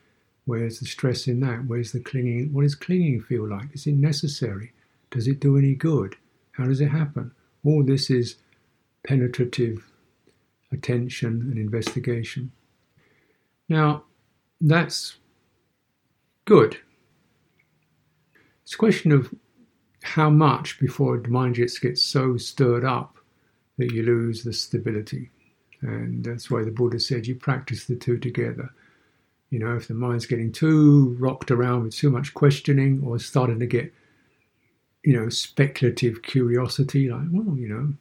Where's 0.47 0.81
the 0.81 0.87
stress 0.87 1.29
in 1.29 1.41
that? 1.41 1.67
Where's 1.67 1.93
the 1.93 2.01
clinging? 2.01 2.53
What 2.53 2.63
does 2.63 2.75
clinging 2.75 3.21
feel 3.21 3.47
like? 3.49 3.69
Is 3.75 3.87
it 3.87 3.95
necessary? 3.95 4.73
Does 5.11 5.29
it 5.29 5.41
do 5.41 5.57
any 5.57 5.75
good? 5.75 6.17
How 6.53 6.65
does 6.65 6.81
it 6.81 6.89
happen? 6.89 7.31
All 7.65 7.85
this 7.85 8.11
is 8.11 8.37
penetrative 9.07 9.87
attention 10.73 11.43
and 11.43 11.59
investigation. 11.59 12.53
Now, 13.69 14.05
that's 14.61 15.17
good. 16.45 16.79
It's 18.63 18.75
a 18.75 18.79
question 18.79 19.13
of 19.13 19.33
how 20.03 20.31
much 20.31 20.79
before 20.79 21.19
the 21.19 21.29
mind 21.29 21.57
gets, 21.57 21.79
gets 21.79 22.03
so 22.03 22.37
stirred 22.37 22.85
up 22.85 23.17
that 23.79 23.93
you 23.93 24.03
lose 24.03 24.43
the 24.43 24.53
stability. 24.53 25.31
And 25.81 26.25
that's 26.25 26.51
why 26.51 26.65
the 26.65 26.71
Buddha 26.71 26.99
said 26.99 27.27
you 27.27 27.35
practice 27.35 27.85
the 27.85 27.97
two 27.97 28.19
together. 28.19 28.71
You 29.51 29.61
know, 29.61 29.77
if 29.77 29.89
the 29.89 29.95
mind's 29.95 30.27
getting 30.27 30.53
too 30.53 31.17
rocked 31.19 31.51
around 31.51 31.85
with 31.85 31.95
too 31.95 32.11
much 32.11 32.35
questioning 32.35 33.03
or 33.05 33.19
starting 33.19 33.59
to 33.61 33.67
get, 33.67 33.93
you 35.05 35.19
know, 35.19 35.29
speculative 35.29 36.23
curiosity, 36.23 37.09
like, 37.11 37.29
well, 37.31 37.57
you 37.57 37.69
know, 37.69 37.93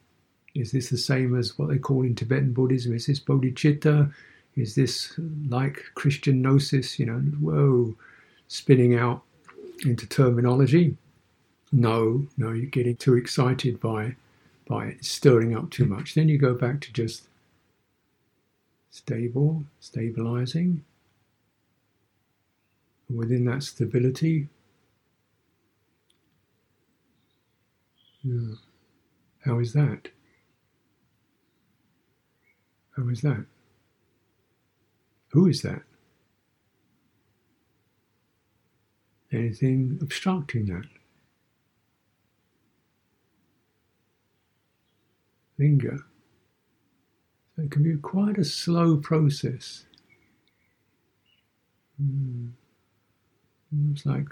is 0.58 0.72
this 0.72 0.90
the 0.90 0.98
same 0.98 1.38
as 1.38 1.56
what 1.56 1.68
they 1.68 1.78
call 1.78 2.02
in 2.02 2.14
Tibetan 2.16 2.52
Buddhism? 2.52 2.94
Is 2.94 3.06
this 3.06 3.20
bodhicitta? 3.20 4.12
Is 4.56 4.74
this 4.74 5.14
like 5.48 5.84
Christian 5.94 6.42
gnosis? 6.42 6.98
You 6.98 7.06
know, 7.06 7.18
whoa, 7.40 7.94
spinning 8.48 8.96
out 8.96 9.22
into 9.84 10.06
terminology. 10.06 10.96
No, 11.70 12.26
no, 12.36 12.52
you're 12.52 12.66
getting 12.66 12.96
too 12.96 13.14
excited 13.14 13.78
by 13.78 14.16
by 14.66 14.86
it, 14.86 15.04
stirring 15.04 15.56
up 15.56 15.70
too 15.70 15.86
much. 15.86 16.14
Then 16.14 16.28
you 16.28 16.38
go 16.38 16.54
back 16.54 16.80
to 16.82 16.92
just 16.92 17.28
stable, 18.90 19.64
stabilizing. 19.80 20.84
Within 23.14 23.46
that 23.46 23.62
stability, 23.62 24.48
yeah. 28.22 28.54
how 29.46 29.60
is 29.60 29.72
that? 29.72 30.08
How 32.98 33.08
is 33.08 33.22
that? 33.22 33.46
Who 35.30 35.46
is 35.46 35.62
that? 35.62 35.82
anything 39.32 39.98
obstructing 40.00 40.66
that. 40.66 40.84
Linger. 45.58 45.98
So 47.56 47.62
it 47.62 47.70
can 47.70 47.82
be 47.82 47.96
quite 47.96 48.38
a 48.38 48.44
slow 48.44 48.96
process. 48.96 49.84
Mm. 52.00 52.52
It's 53.92 54.06
like, 54.06 54.28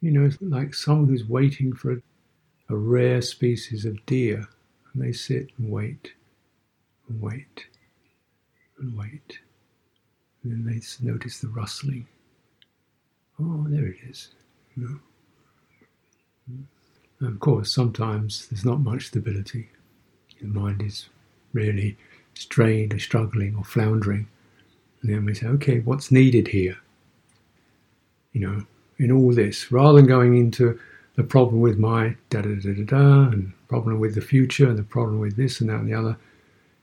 you 0.00 0.10
know, 0.10 0.26
it's 0.26 0.36
like 0.40 0.74
someone 0.74 1.08
who's 1.08 1.24
waiting 1.24 1.72
for 1.72 1.92
a, 1.92 1.96
a 2.68 2.76
rare 2.76 3.22
species 3.22 3.84
of 3.84 4.04
deer, 4.04 4.46
and 4.92 5.02
they 5.02 5.12
sit 5.12 5.50
and 5.58 5.70
wait, 5.70 6.12
and 7.08 7.20
wait, 7.20 7.66
and 8.78 8.96
wait. 8.96 9.38
And 10.42 10.52
then 10.52 10.64
they 10.64 10.80
notice 11.06 11.38
the 11.38 11.48
rustling. 11.48 12.06
Oh, 13.40 13.66
there 13.68 13.86
it 13.86 13.96
is. 14.08 14.28
You? 14.76 15.00
And 17.20 17.28
of 17.28 17.40
course, 17.40 17.72
sometimes 17.72 18.46
there's 18.48 18.64
not 18.64 18.80
much 18.80 19.06
stability. 19.06 19.70
Your 20.38 20.50
mind 20.50 20.82
is 20.82 21.08
really 21.52 21.96
strained 22.34 22.94
or 22.94 22.98
struggling 22.98 23.56
or 23.56 23.64
floundering. 23.64 24.28
And 25.00 25.12
then 25.12 25.24
we 25.24 25.34
say, 25.34 25.46
okay, 25.46 25.80
what's 25.80 26.10
needed 26.10 26.48
here? 26.48 26.76
You 28.32 28.40
know, 28.46 28.66
in 28.98 29.10
all 29.10 29.32
this, 29.32 29.72
rather 29.72 29.98
than 29.98 30.06
going 30.06 30.36
into 30.36 30.78
the 31.16 31.24
problem 31.24 31.60
with 31.60 31.78
my 31.78 32.16
da 32.28 32.42
da 32.42 32.54
da 32.54 32.74
da 32.74 32.84
da 32.84 33.30
and 33.30 33.52
problem 33.68 33.98
with 33.98 34.14
the 34.14 34.20
future 34.20 34.68
and 34.68 34.78
the 34.78 34.82
problem 34.82 35.18
with 35.18 35.36
this 35.36 35.60
and 35.60 35.70
that 35.70 35.80
and 35.80 35.88
the 35.88 35.94
other, 35.94 36.16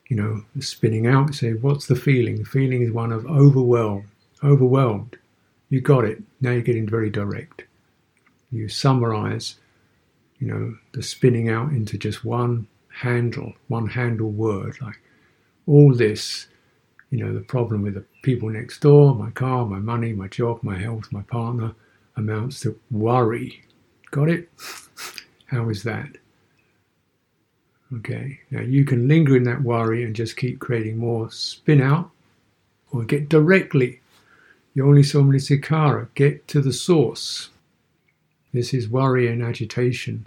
you 0.07 0.15
know, 0.15 0.43
spinning 0.59 1.07
out, 1.07 1.33
say, 1.33 1.53
what's 1.53 1.87
the 1.87 1.95
feeling? 1.95 2.37
The 2.37 2.45
feeling 2.45 2.81
is 2.81 2.91
one 2.91 3.11
of 3.11 3.25
overwhelmed, 3.25 4.07
overwhelmed. 4.43 5.17
You 5.69 5.81
got 5.81 6.05
it. 6.05 6.21
Now 6.41 6.51
you're 6.51 6.61
getting 6.61 6.87
very 6.87 7.09
direct. 7.09 7.63
You 8.51 8.67
summarize, 8.67 9.55
you 10.39 10.47
know, 10.47 10.75
the 10.93 11.01
spinning 11.01 11.49
out 11.49 11.69
into 11.71 11.97
just 11.97 12.23
one 12.23 12.67
handle, 12.89 13.53
one 13.69 13.87
handle 13.87 14.29
word, 14.29 14.79
like 14.81 14.99
all 15.65 15.93
this, 15.93 16.47
you 17.09 17.23
know, 17.23 17.33
the 17.33 17.41
problem 17.41 17.81
with 17.81 17.95
the 17.95 18.05
people 18.21 18.49
next 18.49 18.81
door, 18.81 19.15
my 19.15 19.31
car, 19.31 19.65
my 19.65 19.79
money, 19.79 20.13
my 20.13 20.27
job, 20.27 20.59
my 20.61 20.77
health, 20.77 21.11
my 21.11 21.21
partner, 21.23 21.73
amounts 22.15 22.59
to 22.61 22.79
worry. 22.91 23.63
Got 24.11 24.29
it? 24.29 24.49
How 25.47 25.69
is 25.69 25.83
that? 25.83 26.17
Okay, 27.97 28.39
now 28.49 28.61
you 28.61 28.85
can 28.85 29.07
linger 29.07 29.35
in 29.35 29.43
that 29.43 29.61
worry 29.61 30.03
and 30.03 30.15
just 30.15 30.37
keep 30.37 30.59
creating 30.59 30.97
more 30.97 31.29
spin 31.29 31.81
out, 31.81 32.09
or 32.91 33.03
get 33.03 33.29
directly. 33.29 33.99
Yoniso 34.75 35.23
Manasikara, 35.23 36.07
get 36.15 36.47
to 36.47 36.59
the 36.59 36.73
source. 36.73 37.49
This 38.51 38.73
is 38.73 38.89
worry 38.89 39.27
and 39.27 39.43
agitation, 39.43 40.25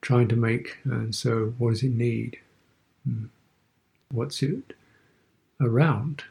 trying 0.00 0.28
to 0.28 0.36
make, 0.36 0.78
and 0.84 1.14
so 1.14 1.54
what 1.58 1.70
does 1.70 1.82
it 1.82 1.92
need? 1.92 2.38
Hmm. 3.04 3.26
What's 4.10 4.42
it 4.42 4.74
around? 5.60 6.22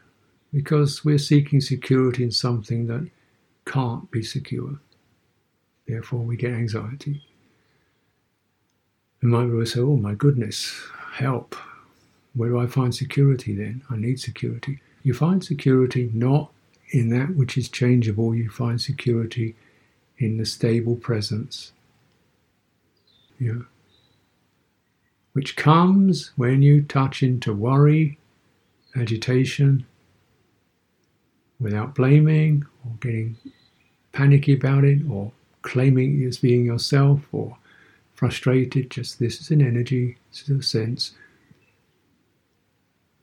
Because 0.54 1.04
we're 1.04 1.18
seeking 1.18 1.60
security 1.60 2.24
in 2.24 2.32
something 2.32 2.88
that 2.88 3.10
can't 3.66 4.10
be 4.12 4.24
secure. 4.24 4.80
Therefore, 5.88 6.20
we 6.20 6.38
get 6.38 6.54
anxiety. 6.54 7.25
And 9.22 9.32
might 9.32 9.46
will 9.46 9.66
say, 9.66 9.80
Oh 9.80 9.98
my 9.98 10.13
goodness, 10.16 10.82
help. 11.13 11.56
Where 12.34 12.50
do 12.50 12.60
I 12.60 12.68
find 12.68 12.94
security 12.96 13.56
then? 13.56 13.84
I 13.90 13.98
need 13.98 14.20
security. 14.20 14.80
You 15.04 15.13
find 15.13 15.44
security 15.44 16.10
not 16.13 16.51
in 16.90 17.10
that 17.10 17.36
which 17.36 17.58
is 17.58 17.70
changeable, 17.70 18.36
you 18.36 18.50
find 18.50 18.82
security 18.82 19.56
in 20.18 20.38
the 20.38 20.46
stable 20.46 20.96
presence. 20.96 21.72
Yeah 23.40 23.62
which 25.34 25.56
comes 25.56 26.32
when 26.36 26.62
you 26.62 26.82
touch 26.82 27.24
into 27.24 27.54
worry, 27.54 28.18
agitation, 28.96 29.86
without 31.60 31.96
blaming 31.96 32.66
or 32.86 32.92
getting 33.00 33.38
panicky 34.12 34.53
about 34.53 34.84
it 34.84 35.00
or 35.10 35.31
claiming 35.62 36.22
it 36.22 36.27
as 36.27 36.38
being 36.38 36.66
yourself 36.66 37.22
or 37.31 37.57
frustrated. 38.22 38.92
Just 38.92 39.18
this 39.18 39.42
is 39.42 39.50
an 39.50 39.64
energy, 39.64 40.16
this 40.29 40.48
is 40.48 40.50
a 40.60 40.62
sense, 40.62 41.16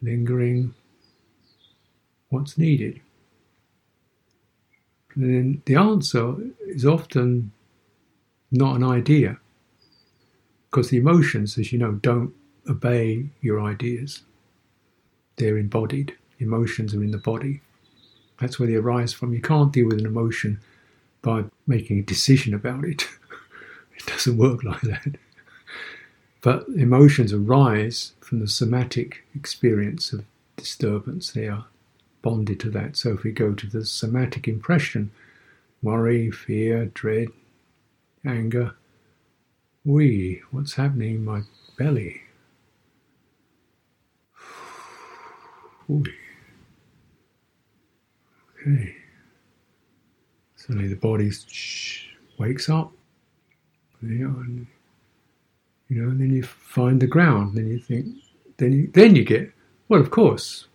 lingering, 0.02 0.74
what's 2.30 2.58
needed. 2.58 3.00
And 5.14 5.22
then 5.22 5.62
the 5.66 5.76
answer 5.76 6.34
is 6.66 6.84
often 6.84 7.52
not 8.50 8.74
an 8.74 8.82
idea 8.82 9.38
because 10.68 10.90
the 10.90 10.96
emotions, 10.96 11.56
as 11.58 11.72
you 11.72 11.78
know, 11.78 11.92
don't 11.92 12.34
obey 12.68 13.28
your 13.40 13.61
ideas. 13.61 14.22
They're 15.37 15.58
embodied. 15.58 16.12
Emotions 16.40 16.92
are 16.92 17.04
in 17.04 17.12
the 17.12 17.18
body. 17.18 17.61
That's 18.40 18.58
where 18.58 18.66
they 18.68 18.74
arise 18.74 19.12
from. 19.12 19.32
You 19.32 19.42
can't 19.42 19.72
deal 19.72 19.87
with 19.87 20.00
an 20.00 20.06
emotion 20.06 20.58
by 21.22 21.44
making 21.68 22.00
a 22.00 22.02
decision 22.02 22.52
about 22.52 22.84
it. 22.84 23.06
it 23.98 24.06
doesn't 24.06 24.37
work 24.37 24.64
like 24.64 24.80
that. 24.82 25.16
But 26.40 26.68
emotions 26.68 27.32
arise 27.32 28.12
from 28.20 28.40
the 28.40 28.48
somatic 28.48 29.24
experience 29.34 30.12
of 30.12 30.24
disturbance. 30.56 31.32
They 31.32 31.48
are 31.48 31.66
bonded 32.22 32.61
to 32.61 32.70
that. 32.70 32.96
So 32.96 33.12
if 33.12 33.22
we 33.22 33.32
go 33.32 33.54
to 33.54 33.66
the 33.66 33.84
somatic 33.84 34.46
impression, 34.46 35.11
worry, 35.82 36.30
fear, 36.30 36.87
dread, 36.87 37.28
anger, 38.24 38.74
we, 39.84 40.42
what's 40.50 40.74
happening 40.74 41.16
in 41.16 41.24
my 41.24 41.42
belly? 41.76 42.22
Okay. 48.61 48.94
Suddenly 50.56 50.88
the 50.88 50.96
body 50.96 51.30
wakes 52.37 52.68
up. 52.68 52.92
You 54.02 54.08
know, 54.08 54.40
and, 54.40 54.66
you 55.88 56.02
know, 56.02 56.11
and 56.11 56.20
then 56.20 56.30
you 56.30 56.42
find 56.42 57.00
the 57.00 57.06
ground. 57.06 57.56
Then 57.56 57.68
you 57.68 57.78
think, 57.78 58.06
then 58.58 58.72
you, 58.72 58.90
then 58.92 59.16
you 59.16 59.24
get, 59.24 59.52
well, 59.88 60.00
of 60.00 60.11
course, 60.11 60.66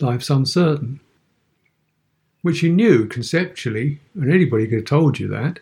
life's 0.00 0.30
uncertain, 0.30 1.00
which 2.42 2.62
you 2.62 2.72
knew 2.72 3.06
conceptually, 3.06 4.00
and 4.14 4.32
anybody 4.32 4.66
could 4.66 4.78
have 4.78 4.84
told 4.84 5.18
you 5.18 5.28
that. 5.28 5.60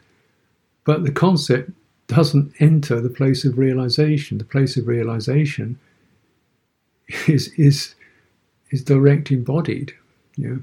But 0.85 1.05
the 1.05 1.13
concept 1.13 1.71
doesn't 2.07 2.53
enter 2.59 3.01
the 3.01 3.11
place 3.11 3.45
of 3.45 3.59
realization. 3.59 4.39
The 4.39 4.45
place 4.45 4.77
of 4.77 4.87
realization 4.87 5.79
is 7.29 7.49
is 7.55 7.95
is 8.71 8.83
direct 8.83 9.31
embodied, 9.31 9.95
you 10.37 10.49
know, 10.49 10.63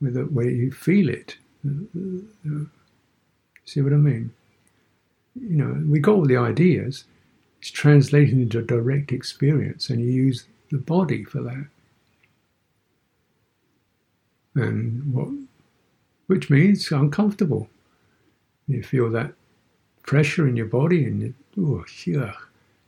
with 0.00 0.14
the 0.14 0.26
way 0.26 0.50
you 0.52 0.72
feel 0.72 1.08
it. 1.08 1.36
See 3.64 3.80
what 3.80 3.92
I 3.92 3.96
mean? 3.96 4.32
You 5.34 5.56
know, 5.56 5.84
we 5.88 5.98
got 5.98 6.14
all 6.14 6.26
the 6.26 6.36
ideas. 6.36 7.04
It's 7.60 7.70
translated 7.70 8.34
into 8.34 8.62
direct 8.62 9.12
experience, 9.12 9.88
and 9.88 10.00
you 10.00 10.10
use 10.10 10.46
the 10.70 10.78
body 10.78 11.24
for 11.24 11.42
that. 11.42 11.66
And 14.54 15.14
what, 15.14 15.28
which 16.26 16.50
means 16.50 16.90
uncomfortable. 16.90 17.68
You 18.68 18.82
feel 18.82 19.10
that 19.10 19.32
pressure 20.02 20.46
in 20.48 20.56
your 20.56 20.66
body 20.66 21.04
and 21.04 21.22
you, 21.22 21.34
oh, 21.58 21.84
yeah, 22.06 22.34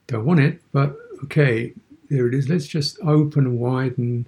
don't 0.07 0.25
want 0.25 0.41
it, 0.41 0.61
but 0.73 0.97
okay, 1.25 1.73
there 2.11 2.27
it 2.27 2.35
is. 2.35 2.49
Let's 2.49 2.67
just 2.67 2.99
open 3.01 3.47
and 3.47 3.59
widen 3.59 4.27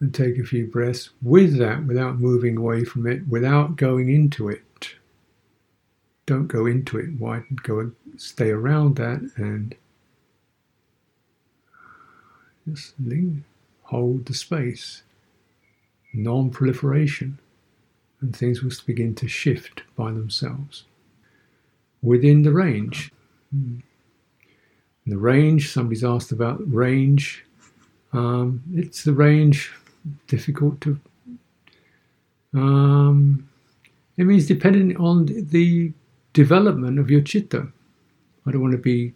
and 0.00 0.14
take 0.14 0.38
a 0.38 0.44
few 0.44 0.66
breaths 0.66 1.10
with 1.22 1.58
that 1.58 1.86
without 1.86 2.18
moving 2.18 2.56
away 2.56 2.84
from 2.84 3.06
it, 3.06 3.26
without 3.28 3.76
going 3.76 4.10
into 4.10 4.48
it. 4.48 4.62
Don't 6.30 6.46
go 6.46 6.64
into 6.66 6.96
it, 6.96 7.18
widen, 7.18 7.58
go 7.64 7.80
and 7.80 7.92
stay 8.16 8.50
around 8.50 8.94
that 8.94 9.20
and 9.34 9.74
just 12.68 12.94
hold 13.82 14.26
the 14.26 14.34
space. 14.34 15.02
Non 16.14 16.50
proliferation, 16.50 17.40
and 18.20 18.36
things 18.36 18.62
will 18.62 18.70
begin 18.86 19.12
to 19.16 19.26
shift 19.26 19.82
by 19.96 20.12
themselves 20.12 20.84
within 22.00 22.42
the 22.42 22.52
range. 22.52 23.10
The 23.52 25.18
range, 25.18 25.72
somebody's 25.72 26.04
asked 26.04 26.30
about 26.30 26.60
range. 26.72 27.44
Um, 28.12 28.62
it's 28.72 29.02
the 29.02 29.14
range, 29.14 29.72
difficult 30.28 30.80
to. 30.82 31.00
Um, 32.54 33.48
it 34.16 34.26
means 34.26 34.46
depending 34.46 34.96
on 34.96 35.26
the 35.26 35.92
development 36.32 36.98
of 36.98 37.10
your 37.10 37.20
chitta. 37.20 37.68
I 38.46 38.50
don't 38.50 38.62
want 38.62 38.72
to 38.72 38.78
be 38.78 39.14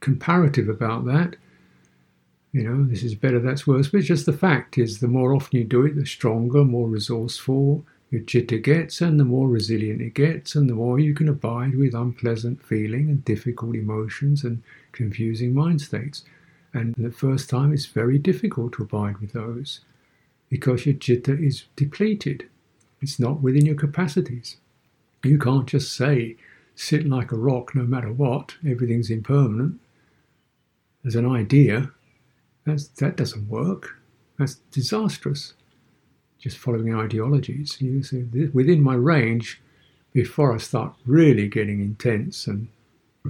comparative 0.00 0.68
about 0.68 1.04
that. 1.06 1.36
You 2.52 2.64
know, 2.64 2.84
this 2.84 3.02
is 3.02 3.14
better, 3.14 3.40
that's 3.40 3.66
worse. 3.66 3.88
But 3.88 4.02
just 4.02 4.26
the 4.26 4.32
fact 4.32 4.76
is, 4.76 5.00
the 5.00 5.08
more 5.08 5.34
often 5.34 5.58
you 5.58 5.64
do 5.64 5.86
it, 5.86 5.96
the 5.96 6.04
stronger, 6.04 6.64
more 6.64 6.88
resourceful, 6.88 7.84
your 8.10 8.22
chitta 8.22 8.58
gets, 8.58 9.00
and 9.00 9.18
the 9.18 9.24
more 9.24 9.48
resilient 9.48 10.02
it 10.02 10.12
gets, 10.12 10.54
and 10.54 10.68
the 10.68 10.74
more 10.74 10.98
you 10.98 11.14
can 11.14 11.30
abide 11.30 11.74
with 11.76 11.94
unpleasant 11.94 12.62
feeling 12.62 13.08
and 13.08 13.24
difficult 13.24 13.74
emotions 13.74 14.44
and 14.44 14.62
confusing 14.92 15.54
mind 15.54 15.80
states. 15.80 16.24
And 16.74 16.94
the 16.96 17.10
first 17.10 17.48
time, 17.48 17.72
it's 17.72 17.86
very 17.86 18.18
difficult 18.18 18.74
to 18.74 18.82
abide 18.82 19.18
with 19.18 19.32
those 19.32 19.80
because 20.50 20.84
your 20.84 20.94
chitta 20.94 21.32
is 21.32 21.64
depleted. 21.76 22.46
It's 23.00 23.18
not 23.18 23.40
within 23.40 23.64
your 23.64 23.76
capacities. 23.76 24.58
You 25.24 25.38
can't 25.38 25.66
just 25.66 25.96
say, 25.96 26.36
sit 26.74 27.06
like 27.06 27.32
a 27.32 27.36
rock 27.36 27.74
no 27.74 27.82
matter 27.82 28.12
what, 28.12 28.54
everything's 28.66 29.10
impermanent. 29.10 29.80
As 31.04 31.14
an 31.14 31.30
idea, 31.30 31.90
that's, 32.64 32.88
that 32.88 33.16
doesn't 33.16 33.48
work. 33.48 33.96
That's 34.38 34.56
disastrous. 34.70 35.54
Just 36.38 36.58
following 36.58 36.94
ideologies. 36.94 37.80
You 37.80 38.02
see, 38.02 38.24
within 38.52 38.82
my 38.82 38.94
range, 38.94 39.60
before 40.12 40.54
I 40.54 40.58
start 40.58 40.94
really 41.06 41.48
getting 41.48 41.80
intense 41.80 42.46
and 42.46 42.68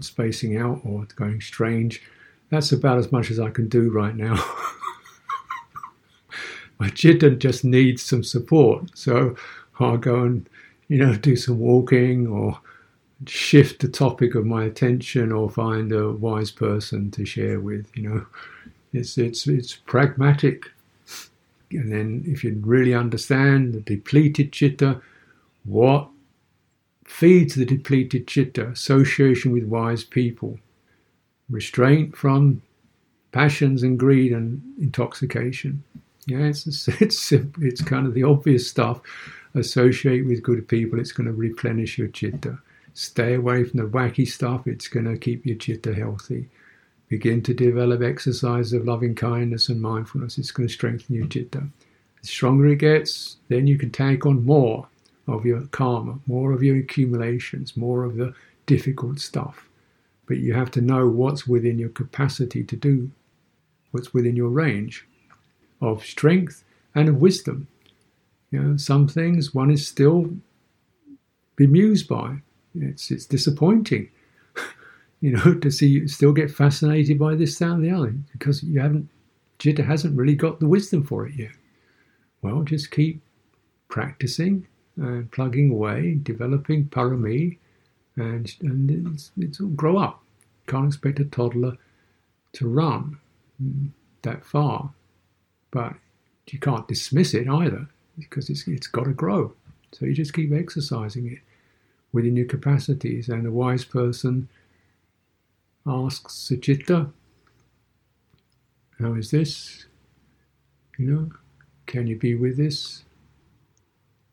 spacing 0.01 0.57
out 0.57 0.81
or 0.85 1.07
going 1.17 1.41
strange, 1.41 2.03
that's 2.51 2.73
about 2.73 2.99
as 2.99 3.13
much 3.13 3.31
as 3.31 3.39
I 3.39 3.51
can 3.51 3.69
do 3.69 3.91
right 3.91 4.17
now. 4.17 4.37
my 6.79 6.89
chitta 6.89 7.31
just 7.31 7.65
needs 7.65 8.03
some 8.03 8.25
support. 8.25 8.91
So 8.95 9.37
I'll 9.79 9.99
go 9.99 10.23
and, 10.23 10.49
you 10.93 10.99
know, 10.99 11.15
do 11.15 11.37
some 11.37 11.59
walking 11.59 12.27
or 12.27 12.61
shift 13.27 13.81
the 13.81 13.89
topic 13.89 14.35
of 14.35 14.45
my 14.45 14.65
attention 14.65 15.33
or 15.33 15.49
find 15.49 15.91
a 15.91 16.13
wise 16.13 16.51
person 16.51 17.11
to 17.13 17.25
share 17.25 17.61
with, 17.61 17.91
you 17.97 18.03
know. 18.07 18.27
It's 18.93 19.17
it's 19.17 19.47
it's 19.47 19.75
pragmatic. 19.75 20.67
And 21.71 21.91
then 21.91 22.25
if 22.27 22.45
you 22.45 22.61
really 22.61 22.93
understand 22.93 23.73
the 23.73 23.81
depleted 23.81 24.53
chitta, 24.53 25.01
what 25.65 26.11
feeds 27.07 27.55
the 27.55 27.65
depleted 27.65 28.27
chitta? 28.27 28.69
Association 28.69 29.51
with 29.51 29.65
wise 29.65 30.05
people, 30.05 30.59
restraint 31.49 32.15
from 32.15 32.61
passions 33.31 33.83
and 33.83 33.99
greed 33.99 34.33
and 34.33 34.61
intoxication. 34.79 35.83
Yeah, 36.27 36.41
it's 36.41 36.87
it's 37.01 37.33
it's 37.33 37.81
kind 37.81 38.07
of 38.07 38.13
the 38.13 38.25
obvious 38.25 38.69
stuff. 38.69 39.01
Associate 39.55 40.27
with 40.27 40.43
good 40.43 40.67
people, 40.67 40.99
it's 40.99 41.13
going 41.13 41.27
to 41.27 41.33
replenish 41.33 41.99
your 41.99 42.09
chitta. 42.09 42.59
Stay 42.95 43.35
away 43.35 43.65
from 43.65 43.81
the 43.81 43.87
wacky 43.87 44.27
stuff, 44.27 44.67
it's 44.67 44.89
going 44.89 45.07
to 45.07 45.17
keep 45.17 45.45
your 45.45 45.57
chitta 45.57 45.95
healthy. 45.95 46.49
Begin 47.09 47.43
to 47.43 47.53
develop 47.53 48.03
exercise 48.03 48.73
of 48.73 48.87
loving 48.87 49.15
kindness 49.15 49.69
and 49.69 49.81
mindfulness, 49.81 50.39
it's 50.39 50.51
going 50.51 50.69
to 50.69 50.73
strengthen 50.73 51.17
your 51.17 51.27
chitta. 51.27 51.65
The 52.23 52.27
stronger 52.27 52.69
it 52.69 52.77
gets, 52.77 53.37
then 53.49 53.67
you 53.67 53.77
can 53.77 53.91
take 53.91 54.25
on 54.25 54.47
more 54.47 54.87
of 55.27 55.45
your 55.45 55.63
karma, 55.67 56.19
more 56.27 56.53
of 56.53 56.63
your 56.63 56.77
accumulations, 56.77 57.77
more 57.77 58.05
of 58.05 58.17
the 58.17 58.35
difficult 58.67 59.21
stuff. 59.21 59.69
But 60.27 60.39
you 60.39 60.55
have 60.55 60.71
to 60.73 60.81
know 60.81 61.09
what's 61.09 61.47
within 61.47 61.79
your 61.79 61.91
capacity 61.91 62.65
to 62.65 62.77
do, 62.77 63.11
what's 63.91 64.15
within 64.15 64.37
your 64.37 64.49
range 64.49 65.07
of 65.81 66.05
strength 66.05 66.65
and 66.95 67.09
of 67.09 67.21
wisdom. 67.21 67.67
You 68.53 68.63
know, 68.63 68.77
some 68.77 69.09
things 69.09 69.55
one 69.55 69.71
is 69.71 69.89
still 69.89 70.31
bemused 71.57 72.07
by. 72.07 72.37
It's 72.75 73.11
it's 73.11 73.27
disappointing, 73.27 74.11
you 75.21 75.33
know, 75.33 75.55
to 75.55 75.71
see 75.71 75.89
you 75.89 76.07
still 76.07 76.33
get 76.33 76.51
fascinated 76.51 77.19
by 77.19 77.35
this, 77.35 77.59
that, 77.59 77.71
and 77.71 77.85
the 77.85 77.91
other 77.91 78.15
because 78.31 78.63
you 78.63 78.79
haven't, 78.79 79.09
Chitta 79.59 79.83
hasn't 79.83 80.17
really 80.17 80.35
got 80.35 80.61
the 80.61 80.69
wisdom 80.69 81.03
for 81.03 81.27
it 81.27 81.35
yet. 81.35 81.53
Well, 82.43 82.63
just 82.63 82.91
keep 82.91 83.23
practicing 83.89 84.67
and 84.97 85.31
plugging 85.31 85.71
away, 85.71 86.19
developing 86.23 86.87
parami, 86.87 87.59
and 88.17 88.55
and 88.61 88.91
it's, 89.39 89.61
all 89.61 89.69
grow 89.69 89.97
up. 89.97 90.23
Can't 90.67 90.87
expect 90.87 91.21
a 91.21 91.25
toddler 91.25 91.79
to 92.53 92.69
run 92.69 93.19
that 94.23 94.45
far. 94.45 94.93
But 95.71 95.95
you 96.49 96.59
can't 96.59 96.87
dismiss 96.87 97.33
it 97.33 97.49
either 97.49 97.89
because 98.19 98.51
it's, 98.51 98.67
it's 98.69 98.87
got 98.87 99.05
to 99.05 99.13
grow. 99.13 99.53
So 99.93 100.07
you 100.07 100.15
just 100.15 100.33
keep 100.35 100.53
exercising 100.53 101.31
it 101.33 101.39
within 102.13 102.37
your 102.37 102.47
capacities. 102.47 103.29
And 103.29 103.47
a 103.47 103.51
wise 103.51 103.85
person 103.85 104.49
asks 105.87 106.35
Suchitta, 106.35 107.13
How 108.99 109.15
is 109.15 109.31
this? 109.31 109.87
You 110.99 111.07
know, 111.07 111.31
can 111.87 112.07
you 112.07 112.19
be 112.19 112.35
with 112.35 112.57
this 112.57 113.05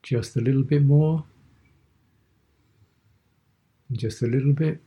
just 0.02 0.36
a 0.36 0.40
little 0.40 0.62
bit 0.62 0.84
more? 0.84 1.24
Just 3.92 4.22
a 4.22 4.26
little 4.26 4.52
bit? 4.52 4.78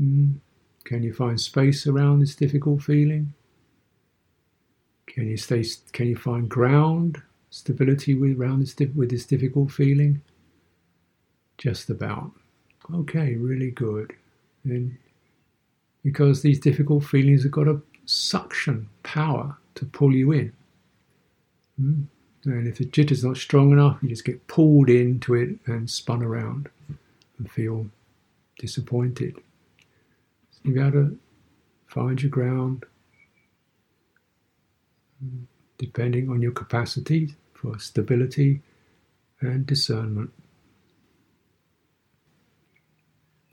Mm. 0.00 0.34
Can 0.84 1.02
you 1.02 1.12
find 1.12 1.40
space 1.40 1.86
around 1.86 2.20
this 2.20 2.34
difficult 2.34 2.82
feeling? 2.82 3.32
Can 5.06 5.28
you 5.28 5.36
stay? 5.36 5.64
Can 5.92 6.06
you 6.08 6.16
find 6.16 6.48
ground, 6.48 7.22
stability 7.50 8.14
with 8.14 8.38
around 8.38 8.60
this 8.60 8.74
with 8.94 9.10
this 9.10 9.26
difficult 9.26 9.70
feeling? 9.72 10.22
Just 11.58 11.90
about. 11.90 12.32
Okay, 12.92 13.36
really 13.36 13.70
good. 13.70 14.14
And 14.64 14.96
because 16.02 16.42
these 16.42 16.58
difficult 16.58 17.04
feelings 17.04 17.42
have 17.42 17.52
got 17.52 17.68
a 17.68 17.80
suction 18.06 18.88
power 19.02 19.56
to 19.74 19.84
pull 19.84 20.14
you 20.14 20.32
in. 20.32 20.52
Mm. 21.80 22.06
And 22.44 22.66
if 22.66 22.78
the 22.78 22.86
chitta 22.86 23.12
is 23.12 23.24
not 23.24 23.36
strong 23.36 23.72
enough, 23.72 23.98
you 24.02 24.08
just 24.08 24.24
get 24.24 24.46
pulled 24.46 24.88
into 24.88 25.34
it 25.34 25.58
and 25.66 25.90
spun 25.90 26.22
around 26.22 26.68
and 27.38 27.50
feel 27.50 27.86
disappointed. 28.58 29.36
So 30.50 30.60
you 30.64 30.74
got 30.74 30.92
to 30.92 31.18
find 31.86 32.20
your 32.20 32.30
ground, 32.30 32.84
depending 35.80 36.28
on 36.28 36.42
your 36.42 36.52
capacity 36.52 37.34
for 37.54 37.78
stability 37.78 38.60
and 39.40 39.66
discernment. 39.66 40.30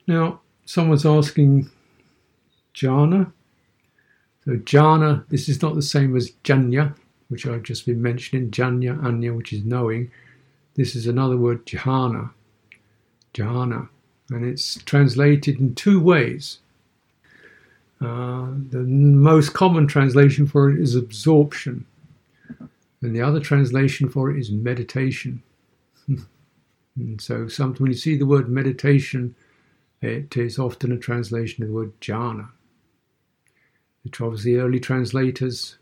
Now, 0.06 0.40
someone's 0.66 1.06
asking 1.06 1.70
jhana. 2.74 3.32
So, 4.44 4.52
jhana, 4.52 5.26
this 5.28 5.48
is 5.48 5.62
not 5.62 5.74
the 5.74 5.82
same 5.82 6.14
as 6.16 6.30
janya, 6.44 6.94
which 7.28 7.46
I've 7.46 7.62
just 7.62 7.86
been 7.86 8.02
mentioning, 8.02 8.50
janya, 8.50 9.02
anya, 9.02 9.32
which 9.32 9.54
is 9.54 9.64
knowing. 9.64 10.10
This 10.74 10.94
is 10.94 11.06
another 11.06 11.38
word, 11.38 11.64
jhana. 11.64 12.30
Jhana. 13.32 13.88
And 14.30 14.44
it's 14.44 14.74
translated 14.84 15.58
in 15.58 15.74
two 15.74 15.98
ways. 15.98 16.58
Uh, 18.00 18.48
the 18.70 18.84
most 18.86 19.54
common 19.54 19.86
translation 19.86 20.46
for 20.46 20.70
it 20.70 20.78
is 20.78 20.94
absorption, 20.94 21.84
and 23.02 23.14
the 23.14 23.22
other 23.22 23.40
translation 23.40 24.08
for 24.08 24.30
it 24.30 24.38
is 24.38 24.50
meditation. 24.50 25.42
and 26.08 27.20
so, 27.20 27.48
sometimes 27.48 27.80
when 27.80 27.90
you 27.90 27.96
see 27.96 28.16
the 28.16 28.26
word 28.26 28.48
meditation, 28.48 29.34
it 30.00 30.36
is 30.36 30.58
often 30.58 30.92
a 30.92 30.98
translation 30.98 31.62
of 31.62 31.68
the 31.68 31.74
word 31.74 32.00
jhana. 32.00 32.48
Which 34.04 34.20
obviously 34.20 34.56
early 34.56 34.80
translators 34.80 35.76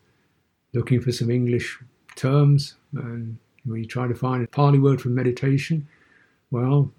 looking 0.73 1.01
for 1.01 1.13
some 1.13 1.31
English 1.31 1.79
terms, 2.17 2.75
and 2.95 3.39
when 3.65 3.83
you 3.83 3.87
try 3.87 4.07
to 4.09 4.15
find 4.15 4.45
a 4.45 4.49
Pali 4.49 4.79
word 4.79 5.01
for 5.01 5.09
meditation, 5.09 5.87
well, 6.51 6.91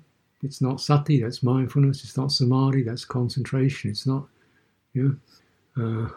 it's 0.44 0.62
not 0.62 0.82
sati, 0.82 1.22
that's 1.22 1.42
mindfulness. 1.42 2.04
It's 2.04 2.18
not 2.18 2.32
samadhi, 2.32 2.84
that's 2.84 3.06
concentration. 3.06 3.90
It's 3.90 4.06
not 4.06 4.28
yeah. 4.94 5.10
Uh, 5.76 6.10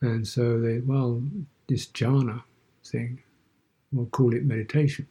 and 0.00 0.26
so 0.26 0.60
they, 0.60 0.80
well, 0.80 1.22
this 1.68 1.86
jhana 1.86 2.42
thing, 2.84 3.20
we'll 3.92 4.06
call 4.06 4.34
it 4.34 4.44
meditation. 4.44 5.06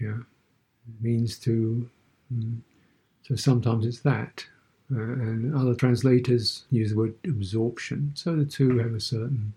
Yeah. 0.00 0.18
It 0.88 1.02
means 1.02 1.38
to, 1.40 1.88
um, 2.30 2.64
so 3.22 3.36
sometimes 3.36 3.86
it's 3.86 4.00
that. 4.00 4.46
Uh, 4.94 5.00
and 5.00 5.56
other 5.56 5.74
translators 5.74 6.64
use 6.70 6.90
the 6.90 6.96
word 6.96 7.14
absorption. 7.24 8.12
So 8.14 8.36
the 8.36 8.44
two 8.44 8.78
have 8.78 8.94
a 8.94 9.00
certain. 9.00 9.54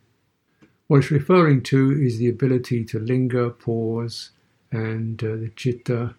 What 0.88 1.00
it's 1.00 1.12
referring 1.12 1.63
to 1.63 1.92
is 2.02 2.18
the 2.18 2.30
ability 2.30 2.86
to 2.86 3.00
linger, 3.00 3.50
pause, 3.50 4.32
and 4.72 5.22
uh, 5.24 5.36
the 5.36 5.52
chitta 5.56 6.16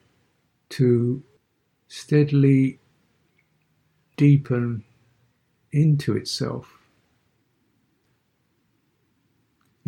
to 0.70 1.22
steadily 1.88 2.78
deepen 4.16 4.84
into 5.72 6.16
itself, 6.16 6.77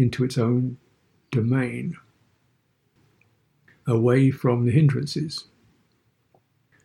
into 0.00 0.24
its 0.24 0.38
own 0.38 0.78
domain, 1.30 1.96
away 3.86 4.30
from 4.30 4.64
the 4.64 4.72
hindrances. 4.72 5.44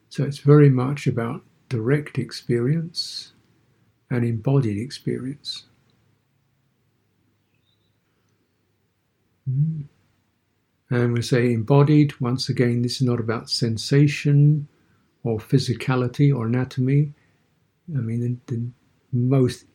So 0.09 0.23
it's 0.23 0.39
very 0.39 0.69
much 0.69 1.07
about 1.07 1.43
direct 1.69 2.17
experience 2.19 3.33
and 4.09 4.23
embodied 4.23 4.77
experience. 4.77 5.63
Mm. 9.49 9.85
And 10.89 11.13
we 11.13 11.21
say 11.21 11.51
embodied, 11.51 12.19
once 12.21 12.49
again, 12.49 12.81
this 12.81 12.97
is 12.97 13.01
not 13.01 13.19
about 13.19 13.49
sensation 13.49 14.67
or 15.23 15.39
physicality 15.39 16.35
or 16.35 16.45
anatomy. 16.45 17.13
I 17.95 17.99
mean, 17.99 18.21
the, 18.47 18.55
the 18.55 18.61
most 19.11 19.65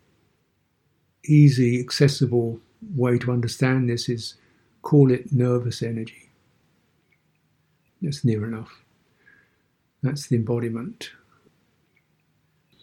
easy, 1.24 1.81
accessible 1.81 2.61
way 2.95 3.19
to 3.19 3.33
understand 3.33 3.88
this 3.88 4.09
is 4.09 4.35
call 4.83 5.11
it 5.11 5.33
nervous 5.33 5.83
energy. 5.83 6.31
That's 8.03 8.25
near 8.25 8.47
enough. 8.47 8.83
That's 10.03 10.27
the 10.27 10.37
embodiment. 10.37 11.11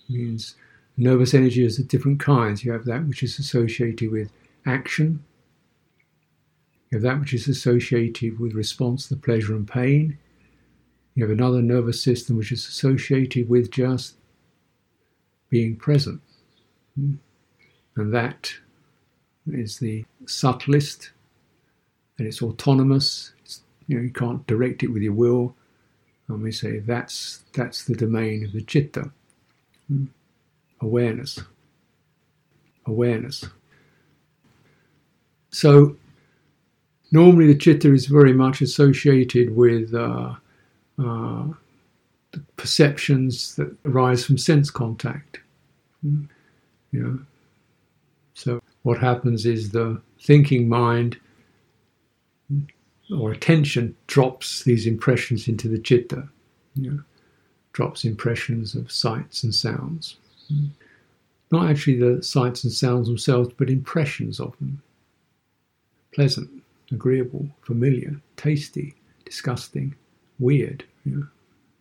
It 0.09 0.13
means 0.13 0.55
nervous 0.95 1.33
energy 1.33 1.63
is 1.63 1.79
of 1.79 1.87
different 1.87 2.19
kinds. 2.19 2.63
You 2.63 2.71
have 2.71 2.85
that 2.85 3.07
which 3.07 3.23
is 3.23 3.39
associated 3.39 4.11
with 4.11 4.29
action. 4.65 5.23
You 6.91 6.97
have 6.97 7.03
that 7.03 7.19
which 7.19 7.33
is 7.33 7.47
associated 7.47 8.39
with 8.39 8.53
response 8.53 9.07
to 9.07 9.15
pleasure 9.15 9.55
and 9.55 9.67
pain. 9.67 10.17
You 11.15 11.23
have 11.23 11.35
another 11.35 11.61
nervous 11.61 12.01
system 12.01 12.37
which 12.37 12.51
is 12.51 12.67
associated 12.67 13.49
with 13.49 13.71
just 13.71 14.15
being 15.49 15.75
present. 15.75 16.21
Hmm. 16.95 17.15
And 17.95 18.13
that 18.13 18.53
is 19.51 19.79
the 19.79 20.05
subtlest, 20.25 21.11
and 22.17 22.27
it's 22.27 22.41
autonomous. 22.41 23.33
It's, 23.43 23.61
you 23.87 23.97
know, 23.97 24.03
you 24.03 24.11
can't 24.11 24.45
direct 24.47 24.83
it 24.83 24.87
with 24.87 25.01
your 25.01 25.13
will. 25.13 25.55
And 26.27 26.43
we 26.43 26.51
say 26.51 26.79
that's 26.79 27.43
that's 27.53 27.85
the 27.85 27.95
domain 27.95 28.43
of 28.45 28.51
the 28.51 28.61
chitta. 28.61 29.11
Awareness. 30.81 31.39
Awareness. 32.85 33.45
So 35.51 35.95
normally 37.11 37.47
the 37.47 37.57
chitta 37.57 37.93
is 37.93 38.07
very 38.07 38.33
much 38.33 38.61
associated 38.61 39.55
with 39.55 39.93
uh, 39.93 40.35
uh, 40.99 41.47
the 42.31 42.39
perceptions 42.57 43.55
that 43.55 43.75
arise 43.85 44.25
from 44.25 44.37
sense 44.37 44.69
contact. 44.69 45.39
You 46.03 46.27
know, 46.91 47.19
so 48.33 48.61
what 48.87 48.99
happens 48.99 49.45
is 49.45 49.71
the 49.71 50.01
thinking 50.21 50.69
mind 50.69 51.19
or 53.19 53.33
attention 53.33 53.93
drops 54.07 54.63
these 54.63 54.87
impressions 54.87 55.49
into 55.49 55.67
the 55.67 55.77
chitta, 55.77 56.25
you 56.73 56.91
know, 56.91 57.03
drops 57.73 58.05
impressions 58.05 58.75
of 58.75 58.89
sights 58.89 59.43
and 59.43 59.53
sounds. 59.53 60.15
Not 61.51 61.69
actually 61.69 61.99
the 61.99 62.23
sights 62.23 62.63
and 62.63 62.71
sounds 62.71 63.09
themselves, 63.09 63.49
but 63.57 63.69
impressions 63.69 64.39
of 64.39 64.57
them. 64.59 64.81
Pleasant, 66.13 66.49
agreeable, 66.89 67.49
familiar, 67.63 68.21
tasty, 68.37 68.95
disgusting, 69.25 69.95
weird. 70.39 70.85
You 71.03 71.11
know. 71.11 71.27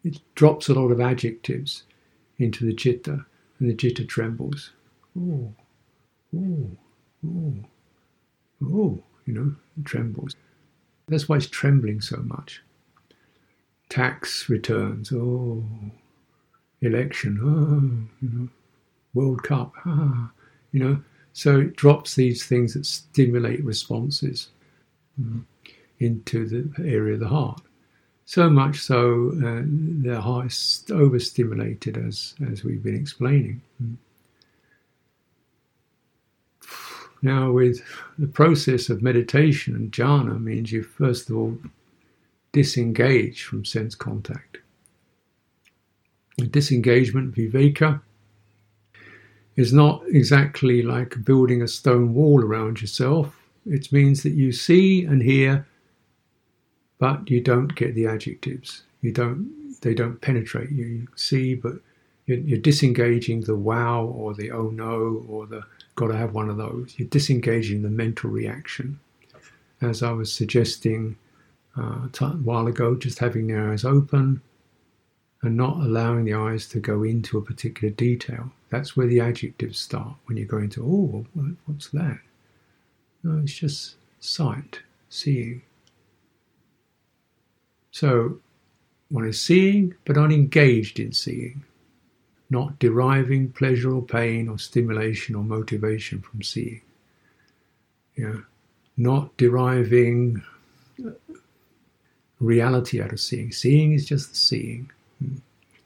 It 0.02 0.18
drops 0.34 0.68
a 0.68 0.74
lot 0.74 0.90
of 0.90 1.00
adjectives 1.00 1.84
into 2.38 2.66
the 2.66 2.74
chitta, 2.74 3.24
and 3.60 3.70
the 3.70 3.74
chitta 3.74 4.04
trembles. 4.04 4.72
Oh, 7.26 8.66
oh, 8.72 9.02
you 9.26 9.34
know, 9.34 9.54
trembles. 9.84 10.34
That's 11.08 11.28
why 11.28 11.36
it's 11.36 11.46
trembling 11.46 12.00
so 12.00 12.18
much. 12.18 12.62
Tax 13.88 14.48
returns, 14.48 15.12
oh, 15.12 15.64
election, 16.82 17.38
oh, 17.42 18.24
you 18.26 18.38
know, 18.38 18.48
World 19.14 19.42
Cup, 19.42 19.72
ah, 19.84 20.30
you 20.72 20.80
know. 20.80 21.02
So 21.32 21.60
it 21.60 21.76
drops 21.76 22.14
these 22.14 22.46
things 22.46 22.74
that 22.74 22.86
stimulate 22.86 23.62
responses 23.62 24.48
mm, 25.20 25.44
into 25.98 26.46
the 26.46 26.84
area 26.84 27.14
of 27.14 27.20
the 27.20 27.28
heart. 27.28 27.60
So 28.24 28.50
much 28.50 28.80
so 28.80 29.32
uh, 29.36 29.62
the 30.02 30.20
heart 30.20 30.46
is 30.46 30.84
overstimulated, 30.90 31.96
as 31.96 32.34
as 32.50 32.64
we've 32.64 32.82
been 32.82 32.96
explaining. 32.96 33.62
Mm. 33.82 33.96
Now, 37.26 37.50
with 37.50 37.82
the 38.20 38.28
process 38.28 38.88
of 38.88 39.02
meditation 39.02 39.74
and 39.74 39.90
jhana, 39.90 40.40
means 40.40 40.70
you 40.70 40.84
first 40.84 41.28
of 41.28 41.36
all 41.36 41.58
disengage 42.52 43.42
from 43.42 43.64
sense 43.64 43.96
contact. 43.96 44.58
disengagement, 46.36 47.34
viveka, 47.34 48.00
is 49.56 49.72
not 49.72 50.04
exactly 50.06 50.82
like 50.82 51.24
building 51.24 51.62
a 51.62 51.66
stone 51.66 52.14
wall 52.14 52.44
around 52.44 52.80
yourself. 52.80 53.34
It 53.66 53.90
means 53.90 54.22
that 54.22 54.34
you 54.34 54.52
see 54.52 55.04
and 55.04 55.20
hear, 55.20 55.66
but 57.00 57.28
you 57.28 57.40
don't 57.40 57.74
get 57.74 57.96
the 57.96 58.06
adjectives. 58.06 58.84
You 59.00 59.10
don't. 59.10 59.74
They 59.80 59.94
don't 59.94 60.20
penetrate 60.20 60.70
you. 60.70 60.86
You 60.86 61.08
see, 61.16 61.56
but 61.56 61.74
you're 62.26 62.66
disengaging 62.70 63.40
the 63.40 63.56
wow 63.56 64.04
or 64.04 64.32
the 64.32 64.52
oh 64.52 64.70
no 64.70 65.24
or 65.28 65.46
the 65.46 65.62
got 65.96 66.08
to 66.08 66.16
have 66.16 66.34
one 66.34 66.48
of 66.48 66.56
those. 66.58 66.94
You're 66.96 67.08
disengaging 67.08 67.82
the 67.82 67.90
mental 67.90 68.30
reaction. 68.30 69.00
As 69.80 70.02
I 70.02 70.12
was 70.12 70.32
suggesting 70.32 71.16
uh, 71.76 72.08
a 72.20 72.26
while 72.28 72.66
ago, 72.66 72.94
just 72.94 73.18
having 73.18 73.46
the 73.46 73.58
eyes 73.58 73.84
open 73.84 74.40
and 75.42 75.56
not 75.56 75.76
allowing 75.76 76.24
the 76.24 76.34
eyes 76.34 76.68
to 76.68 76.80
go 76.80 77.02
into 77.02 77.38
a 77.38 77.42
particular 77.42 77.92
detail. 77.92 78.52
That's 78.70 78.96
where 78.96 79.06
the 79.06 79.20
adjectives 79.20 79.78
start 79.78 80.14
when 80.26 80.36
you 80.36 80.44
go 80.44 80.58
into, 80.58 80.82
oh, 80.82 81.26
what's 81.66 81.88
that? 81.90 82.18
No, 83.22 83.40
it's 83.42 83.52
just 83.54 83.96
sight, 84.20 84.80
seeing. 85.08 85.62
So 87.90 88.38
one 89.08 89.26
is 89.26 89.40
seeing, 89.40 89.94
but 90.04 90.16
unengaged 90.16 90.98
in 90.98 91.12
seeing 91.12 91.64
not 92.48 92.78
deriving 92.78 93.50
pleasure 93.50 93.94
or 93.94 94.02
pain 94.02 94.48
or 94.48 94.58
stimulation 94.58 95.34
or 95.34 95.42
motivation 95.42 96.20
from 96.20 96.42
seeing. 96.42 96.82
Yeah, 98.16 98.40
not 98.96 99.36
deriving 99.36 100.42
reality 102.40 103.00
out 103.02 103.12
of 103.12 103.20
seeing. 103.20 103.52
Seeing 103.52 103.92
is 103.92 104.06
just 104.06 104.30
the 104.30 104.36
seeing, 104.36 104.90
hmm. 105.18 105.36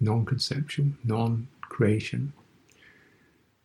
non 0.01 0.25
conceptual, 0.25 0.87
non 1.05 1.49
creation. 1.61 2.33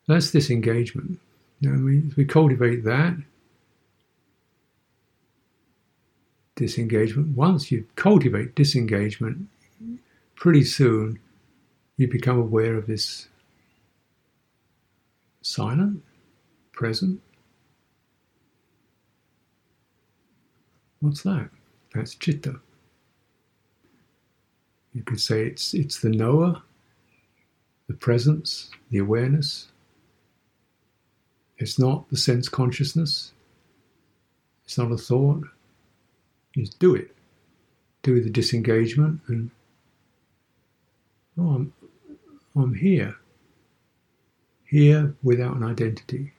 That's 0.08 0.32
disengagement. 0.32 1.20
You 1.60 1.72
know, 1.72 1.84
we, 1.84 2.04
we 2.16 2.26
cultivate 2.26 2.84
that 2.84 3.18
disengagement. 6.56 7.36
Once 7.36 7.72
you 7.72 7.86
cultivate 7.96 8.56
disengagement, 8.56 9.48
pretty 10.36 10.64
soon 10.64 11.20
you 11.98 12.08
become 12.08 12.38
aware 12.38 12.76
of 12.76 12.88
this 12.88 13.28
silent, 15.42 16.04
present. 16.74 17.22
What's 21.00 21.24
that? 21.24 21.50
That's 21.94 22.16
chitta. 22.16 22.60
You 24.94 25.04
could 25.04 25.20
say 25.20 25.46
it's 25.46 25.74
it's 25.74 26.00
the 26.00 26.10
knower, 26.10 26.62
the 27.88 27.94
presence, 27.94 28.70
the 28.90 28.98
awareness. 28.98 29.70
It's 31.58 31.80
not 31.80 32.10
the 32.10 32.18
sense 32.18 32.50
consciousness. 32.50 33.32
It's 34.66 34.78
not 34.78 34.92
a 34.92 34.98
thought. 34.98 35.44
You 36.54 36.66
do 36.80 36.96
it. 36.96 37.16
Do 38.04 38.22
the 38.22 38.30
disengagement 38.30 39.22
and 39.28 39.52
oh, 41.38 41.50
I'm, 41.56 41.74
I'm 42.56 42.74
here. 42.74 43.16
Here 44.66 45.14
without 45.24 45.56
an 45.56 45.64
identity. 45.64 46.34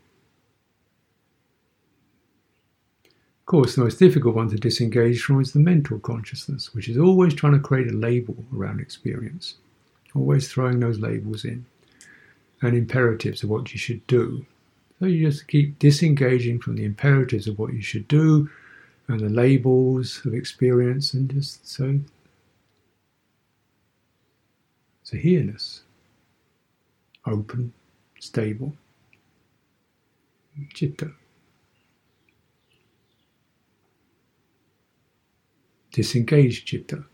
Of 3.05 3.47
course, 3.47 3.77
the 3.77 3.85
most 3.85 3.99
difficult 3.99 4.35
one 4.35 4.49
to 4.51 4.57
disengage 4.57 5.23
from 5.23 5.41
is 5.41 5.53
the 5.53 5.61
mental 5.61 6.01
consciousness, 6.01 6.75
which 6.75 6.89
is 6.89 6.99
always 6.99 7.35
trying 7.35 7.53
to 7.53 7.61
create 7.61 7.91
a 7.91 7.95
label 7.95 8.37
around 8.53 8.81
experience, 8.81 9.55
always 10.15 10.49
throwing 10.49 10.81
those 10.81 10.99
labels 10.99 11.45
in 11.45 11.65
and 12.63 12.77
imperatives 12.77 13.43
of 13.43 13.51
what 13.51 13.73
you 13.73 13.79
should 13.79 14.05
do. 14.07 14.45
So 14.99 15.07
you 15.07 15.27
just 15.29 15.47
keep 15.47 15.79
disengaging 15.79 16.61
from 16.61 16.77
the 16.77 16.85
imperatives 16.85 17.47
of 17.47 17.59
what 17.59 17.75
you 17.75 17.83
should 17.83 18.09
do 18.09 18.51
and 19.09 19.21
the 19.21 19.29
labels 19.29 20.23
of 20.25 20.35
experience 20.35 21.15
and 21.15 21.31
just 21.31 21.69
so 21.69 22.01
a 25.13 25.17
here-ness 25.17 25.83
open, 27.27 27.73
stable. 28.19 28.73
Chitta. 30.75 31.11
Disengaged 35.93 36.67
chitta. 36.67 37.05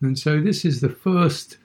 And 0.00 0.18
so 0.18 0.40
this 0.40 0.64
is 0.64 0.80
the 0.80 0.88
first 0.88 1.58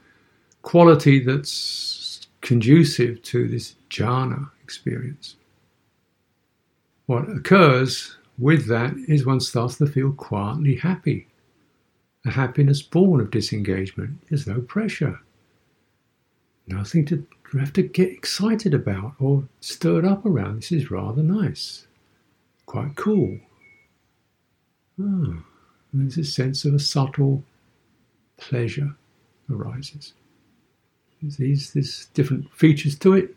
quality 0.61 1.23
that's 1.23 2.27
conducive 2.41 3.21
to 3.23 3.47
this 3.47 3.75
jhana 3.89 4.49
experience. 4.63 5.35
What 7.07 7.29
occurs 7.29 8.17
with 8.37 8.67
that 8.67 8.93
is 9.07 9.25
one 9.25 9.39
starts 9.39 9.77
to 9.77 9.87
feel 9.87 10.11
quietly 10.11 10.75
happy. 10.75 11.27
A 12.25 12.31
happiness 12.31 12.81
born 12.81 13.21
of 13.21 13.31
disengagement. 13.31 14.21
There's 14.29 14.45
no 14.45 14.61
pressure 14.61 15.19
nothing 16.67 17.05
to 17.05 17.25
you 17.53 17.59
have 17.59 17.73
to 17.73 17.83
get 17.83 18.09
excited 18.11 18.73
about 18.73 19.13
or 19.19 19.47
stirred 19.61 20.05
up 20.05 20.25
around. 20.25 20.57
This 20.57 20.71
is 20.71 20.91
rather 20.91 21.23
nice, 21.23 21.87
quite 22.65 22.95
cool. 22.95 23.39
Oh, 25.01 25.43
there's 25.93 26.17
a 26.17 26.23
sense 26.23 26.65
of 26.65 26.73
a 26.73 26.79
subtle 26.79 27.43
pleasure 28.37 28.95
arises. 29.49 30.13
There's 31.21 31.37
these 31.37 32.07
different 32.13 32.51
features 32.53 32.95
to 32.99 33.13
it, 33.13 33.35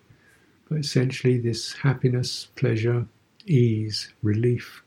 but 0.69 0.79
essentially 0.79 1.39
this 1.39 1.73
happiness, 1.73 2.49
pleasure, 2.57 3.07
ease, 3.47 4.13
relief. 4.23 4.83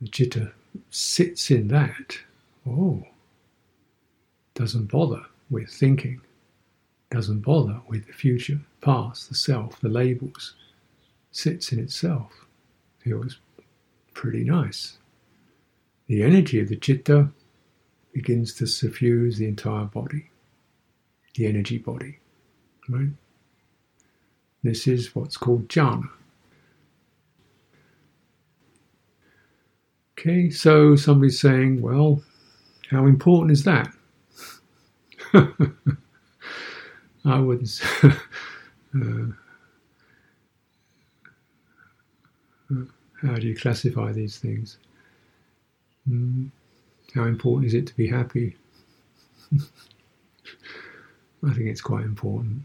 The 0.00 0.08
citta 0.12 0.52
sits 0.90 1.50
in 1.50 1.68
that. 1.68 2.18
Oh, 2.66 3.04
doesn't 4.54 4.90
bother 4.90 5.24
with 5.50 5.70
thinking, 5.70 6.20
doesn't 7.10 7.40
bother 7.40 7.80
with 7.88 8.06
the 8.06 8.12
future, 8.12 8.60
past, 8.80 9.28
the 9.28 9.34
self, 9.34 9.80
the 9.80 9.88
labels, 9.88 10.54
sits 11.30 11.72
in 11.72 11.78
itself. 11.78 12.46
Feels 12.98 13.38
pretty 14.14 14.44
nice. 14.44 14.98
The 16.06 16.22
energy 16.22 16.60
of 16.60 16.68
the 16.68 16.76
citta 16.76 17.30
begins 18.12 18.54
to 18.54 18.66
suffuse 18.66 19.38
the 19.38 19.46
entire 19.46 19.84
body, 19.84 20.30
the 21.34 21.46
energy 21.46 21.78
body. 21.78 22.18
Right? 22.88 23.10
This 24.62 24.86
is 24.86 25.14
what's 25.14 25.36
called 25.36 25.68
jhana. 25.68 26.08
Okay, 30.18 30.50
so 30.50 30.96
somebody's 30.96 31.40
saying, 31.40 31.80
well, 31.80 32.20
how 32.90 33.06
important 33.06 33.52
is 33.52 33.64
that? 33.64 33.92
I 37.28 37.38
wouldn't. 37.40 37.80
uh, 38.04 39.26
how 43.20 43.34
do 43.34 43.46
you 43.46 43.54
classify 43.54 44.12
these 44.12 44.38
things? 44.38 44.78
Mm, 46.08 46.50
how 47.14 47.24
important 47.24 47.66
is 47.66 47.74
it 47.74 47.86
to 47.88 47.96
be 47.96 48.06
happy? 48.06 48.56
I 51.46 51.52
think 51.52 51.66
it's 51.66 51.82
quite 51.82 52.04
important. 52.04 52.62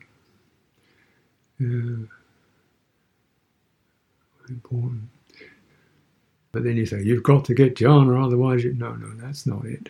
Yeah. 1.60 2.06
Important. 4.50 5.10
But 6.52 6.64
then 6.64 6.78
you 6.78 6.86
say, 6.86 7.02
you've 7.02 7.24
got 7.24 7.46
to 7.46 7.54
get 7.54 7.76
jhana, 7.76 8.26
otherwise 8.26 8.64
you 8.64 8.74
no, 8.74 8.94
no, 8.96 9.10
that's 9.16 9.46
not 9.46 9.66
it. 9.66 9.90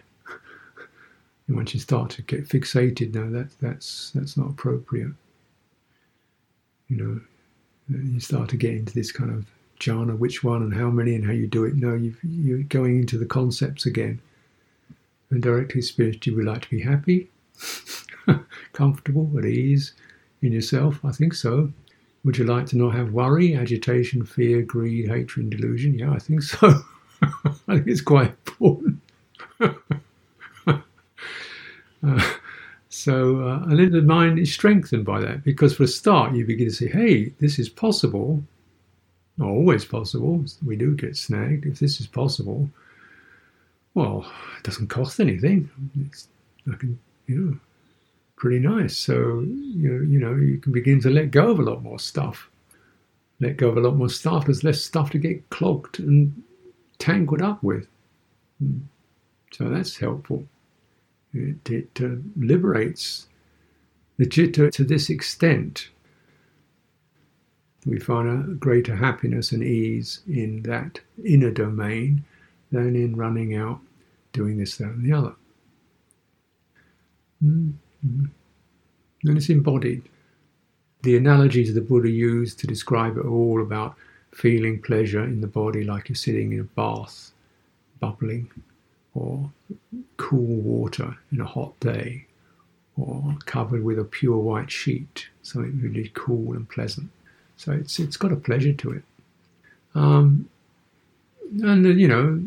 And 1.48 1.58
once 1.58 1.74
you 1.74 1.80
start 1.80 2.10
to 2.12 2.22
get 2.22 2.48
fixated, 2.48 3.14
no, 3.14 3.30
that 3.30 3.50
that's 3.60 4.12
that's 4.12 4.38
not 4.38 4.50
appropriate. 4.50 5.12
You 6.88 6.98
know, 6.98 7.22
you 7.90 8.20
start 8.20 8.50
to 8.50 8.58
get 8.58 8.72
into 8.72 8.94
this 8.94 9.12
kind 9.12 9.32
of 9.32 9.46
jhana, 9.80 10.18
which 10.18 10.44
one 10.44 10.62
and 10.62 10.74
how 10.74 10.90
many 10.90 11.16
and 11.16 11.26
how 11.26 11.32
you 11.34 11.48
do 11.48 11.66
it. 11.66 11.76
No, 11.76 11.94
you 11.94 12.16
you're 12.24 12.64
going 12.64 13.00
into 13.00 13.18
the 13.18 13.26
concepts 13.26 13.86
again. 13.86 14.22
And 15.30 15.42
directly 15.42 15.82
spiritually, 15.82 16.38
we 16.38 16.44
like 16.44 16.62
to 16.62 16.70
be 16.70 16.82
happy, 16.82 17.30
comfortable, 18.74 19.32
at 19.38 19.46
ease 19.46 19.94
in 20.44 20.52
yourself. 20.52 21.04
I 21.04 21.12
think 21.12 21.34
so. 21.34 21.72
Would 22.24 22.38
you 22.38 22.46
like 22.46 22.68
to 22.68 22.78
not 22.78 22.94
have 22.94 23.12
worry, 23.12 23.56
agitation, 23.56 24.26
fear, 24.26 24.62
greed, 24.62 25.10
hatred, 25.10 25.46
and 25.46 25.52
delusion? 25.52 25.98
Yeah, 25.98 26.14
I 26.14 26.20
think 26.20 26.44
so. 26.44 26.84
I 27.22 27.52
think 27.68 27.88
it's 27.88 28.02
quite 28.02 28.36
important. 28.48 29.02
uh, 32.06 32.34
so, 32.90 33.48
uh, 33.48 33.64
and 33.64 33.80
then 33.80 33.92
the 33.92 34.02
mind 34.02 34.40
is 34.40 34.54
strengthened 34.54 35.06
by 35.06 35.20
that 35.22 35.44
because 35.44 35.76
for 35.76 35.84
a 35.84 35.88
start, 35.88 36.34
you 36.34 36.46
begin 36.46 36.68
to 36.68 36.74
say, 36.74 36.88
hey, 36.88 37.34
this 37.40 37.60
is 37.60 37.70
possible. 37.70 38.44
Not 39.38 39.50
always 39.50 39.84
possible. 39.84 40.46
We 40.66 40.76
do 40.76 40.96
get 40.96 41.18
snagged. 41.18 41.66
If 41.66 41.80
this 41.80 42.00
is 42.00 42.08
possible, 42.08 42.70
well, 43.96 44.26
it 44.58 44.64
doesn't 44.64 44.88
cost 44.88 45.20
anything. 45.20 45.70
It's, 46.06 46.28
I 46.72 46.76
can, 46.76 47.00
you 47.28 47.36
know, 47.36 47.60
pretty 48.44 48.60
nice. 48.60 48.98
So 48.98 49.40
you 49.48 50.04
you 50.04 50.20
know 50.20 50.36
you 50.36 50.58
can 50.58 50.74
begin 50.74 51.00
to 51.02 51.10
let 51.10 51.32
go 51.32 51.52
of 51.52 51.60
a 51.60 51.64
lot 51.64 51.82
more 51.82 51.98
stuff. 51.98 52.50
Let 53.40 53.56
go 53.56 53.70
of 53.70 53.78
a 53.78 53.80
lot 53.80 53.96
more 53.96 54.10
stuff. 54.10 54.46
There's 54.46 54.66
less 54.66 54.82
stuff 54.82 55.12
to 55.12 55.18
get 55.18 55.50
clogged 55.50 56.00
and 56.00 56.44
tangled 57.00 57.42
up 57.42 57.64
with. 57.64 57.88
Hmm. 58.60 58.80
So 59.54 59.70
that's 59.70 59.96
helpful. 59.96 60.46
It, 61.34 61.70
it 61.70 61.90
uh, 62.02 62.16
liberates 62.36 63.28
the 64.18 64.26
citta 64.26 64.72
to 64.72 64.84
this 64.84 65.10
extent. 65.10 65.90
We 67.86 68.00
find 68.00 68.28
a 68.30 68.54
greater 68.54 68.96
happiness 68.96 69.52
and 69.52 69.64
ease 69.64 70.22
in 70.28 70.64
that 70.64 71.00
inner 71.26 71.52
domain 71.52 72.24
than 72.72 72.96
in 72.96 73.16
running 73.16 73.56
out 73.56 73.80
doing 74.32 74.58
this, 74.58 74.78
that, 74.78 74.90
and 74.90 75.06
the 75.06 75.16
other. 75.16 75.34
Mm. 77.44 77.74
Mm. 78.06 78.30
And 79.26 79.38
it's 79.38 79.50
embodied. 79.50 80.04
The 81.04 81.18
analogies 81.18 81.74
the 81.74 81.82
Buddha 81.82 82.10
used 82.10 82.60
to 82.60 82.68
describe 82.68 83.18
it 83.18 83.26
are 83.26 83.30
all 83.30 83.62
about 83.62 83.96
feeling 84.34 84.82
pleasure 84.82 85.24
in 85.24 85.42
the 85.42 85.48
body, 85.48 85.84
like 85.84 86.10
you're 86.10 86.16
sitting 86.16 86.54
in 86.54 86.62
a 86.62 86.64
bath, 86.64 87.32
bubbling, 88.00 88.50
or 89.16 89.50
cool 90.18 90.56
water 90.58 91.16
in 91.32 91.40
a 91.42 91.46
hot 91.46 91.80
day, 91.80 92.26
or 92.98 93.36
covered 93.46 93.84
with 93.84 94.00
a 94.00 94.04
pure 94.04 94.38
white 94.38 94.72
sheet, 94.72 95.28
something 95.42 95.80
really 95.82 96.12
cool 96.14 96.54
and 96.54 96.70
pleasant. 96.70 97.10
So 97.58 97.72
it's 97.72 98.00
it's 98.00 98.18
got 98.18 98.32
a 98.32 98.38
pleasure 98.38 98.74
to 98.74 98.92
it. 98.92 99.04
Um, 99.96 100.50
and 101.62 102.00
you 102.00 102.08
know, 102.08 102.42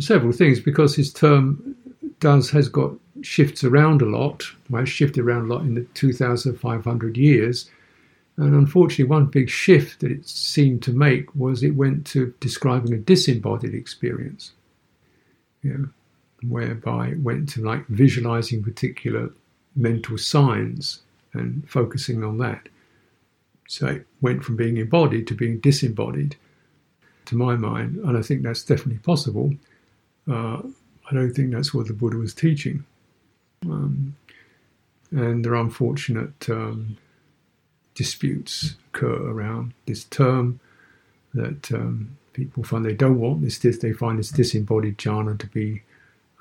several 0.00 0.32
things 0.32 0.60
because 0.60 0.96
his 0.96 1.12
term 1.12 1.76
does 2.20 2.50
has 2.50 2.68
got 2.68 2.92
shifts 3.22 3.64
around 3.64 4.02
a 4.02 4.06
lot. 4.06 4.44
Well, 4.68 4.84
shifted 4.84 5.24
around 5.24 5.50
a 5.50 5.54
lot 5.54 5.62
in 5.62 5.74
the 5.74 5.82
2,500 5.94 7.16
years. 7.16 7.70
And 8.36 8.54
unfortunately, 8.54 9.04
one 9.04 9.26
big 9.26 9.48
shift 9.48 10.00
that 10.00 10.10
it 10.10 10.26
seemed 10.26 10.82
to 10.84 10.92
make 10.92 11.34
was 11.36 11.62
it 11.62 11.76
went 11.76 12.04
to 12.08 12.34
describing 12.40 12.92
a 12.92 12.98
disembodied 12.98 13.74
experience, 13.74 14.52
you 15.64 15.72
know, 15.72 15.88
whereby 16.48 17.08
it 17.08 17.20
went 17.20 17.48
to 17.48 17.62
like 17.62 17.86
visualizing 17.88 18.62
particular 18.62 19.30
mental 19.74 20.18
signs 20.18 21.00
and 21.32 21.68
focusing 21.68 22.22
on 22.22 22.38
that. 22.38 22.68
So 23.66 23.86
it 23.86 24.06
went 24.20 24.44
from 24.44 24.56
being 24.56 24.76
embodied 24.76 25.26
to 25.28 25.34
being 25.34 25.58
disembodied, 25.58 26.36
to 27.26 27.36
my 27.36 27.56
mind, 27.56 27.96
and 27.96 28.16
I 28.16 28.22
think 28.22 28.42
that's 28.42 28.62
definitely 28.62 28.98
possible. 28.98 29.54
Uh, 30.30 30.58
I 31.10 31.14
don't 31.14 31.32
think 31.32 31.52
that's 31.52 31.72
what 31.72 31.86
the 31.86 31.94
Buddha 31.94 32.18
was 32.18 32.34
teaching. 32.34 32.84
Um, 33.64 34.14
and 35.10 35.44
there 35.44 35.52
are 35.52 35.56
unfortunate 35.56 36.48
um, 36.50 36.98
disputes 37.94 38.74
occur 38.92 39.30
around 39.30 39.72
this 39.86 40.04
term 40.04 40.60
that 41.32 41.72
um, 41.72 42.16
people 42.34 42.62
find 42.62 42.84
they 42.84 42.92
don't 42.92 43.18
want 43.18 43.42
this, 43.42 43.58
this 43.58 43.78
they 43.78 43.92
find 43.92 44.18
this 44.18 44.30
disembodied 44.30 44.98
jhana 44.98 45.38
to 45.38 45.46
be 45.46 45.82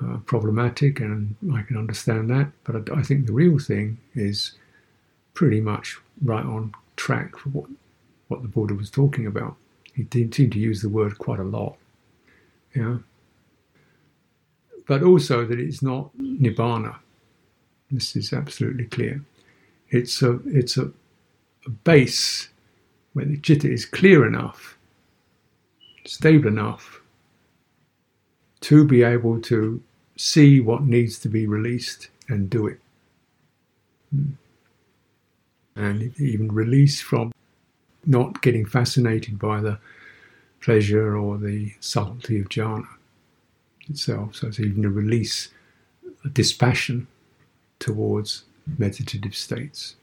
uh, 0.03 0.17
problematic, 0.25 0.99
and 0.99 1.36
I 1.53 1.62
can 1.62 1.77
understand 1.77 2.29
that. 2.29 2.51
But 2.65 2.89
I, 2.89 2.99
I, 2.99 3.03
think 3.03 3.25
the 3.25 3.34
real 3.34 3.60
thing 3.60 3.99
is 4.15 4.53
pretty 5.34 5.62
much 5.62 5.97
right 6.23 6.45
on 6.45 6.73
track 6.97 7.38
for 7.38 7.49
what, 7.49 7.69
what 8.27 8.41
the 8.41 8.47
Buddha 8.47 8.73
was 8.73 8.89
talking 8.89 9.25
about. 9.25 9.56
He 9.93 10.03
did 10.03 10.34
seem 10.34 10.49
to 10.49 10.60
use 10.60 10.82
the 10.82 10.89
word 10.89 11.17
quite 11.19 11.39
a 11.39 11.43
lot. 11.43 11.77
Yeah. 12.75 12.97
But 14.88 15.03
also 15.03 15.45
that 15.45 15.60
it's 15.60 15.82
not 15.82 16.15
nibbana. 16.17 16.97
This 17.91 18.15
is 18.15 18.34
absolutely 18.34 18.86
clear. 18.86 19.23
It's 19.89 20.22
a 20.24 20.39
it's 20.47 20.78
a, 20.78 20.91
a 21.65 21.70
base 21.70 22.49
where 23.13 23.26
the 23.26 23.38
citta 23.38 23.72
is 23.72 23.86
clear 23.86 24.26
enough, 24.26 24.78
stable 26.06 26.47
enough 26.47 27.01
to 28.62 28.86
be 28.86 29.04
able 29.04 29.41
to 29.41 29.82
see 30.16 30.60
what 30.60 30.84
needs 30.84 31.20
to 31.20 31.30
be 31.30 31.47
released 31.47 32.10
and 32.28 32.49
do 32.49 32.68
it. 32.68 32.80
Hmm. 34.12 34.32
And 35.76 36.18
even 36.20 36.51
release 36.51 37.01
from 37.01 37.34
not 38.06 38.41
getting 38.41 38.66
fascinated 38.66 39.39
by 39.39 39.60
the 39.60 39.80
pleasure 40.62 41.18
or 41.18 41.38
the 41.38 41.74
subtlety 41.80 42.39
of 42.39 42.49
jhana 42.49 42.88
itself. 43.89 44.36
So 44.36 44.47
it's 44.47 44.60
even 44.60 44.86
a 44.86 44.89
release, 44.89 45.49
a 46.24 46.30
dispassion 46.30 47.08
towards 47.80 48.43
meditative 48.78 49.36
states. 49.36 49.95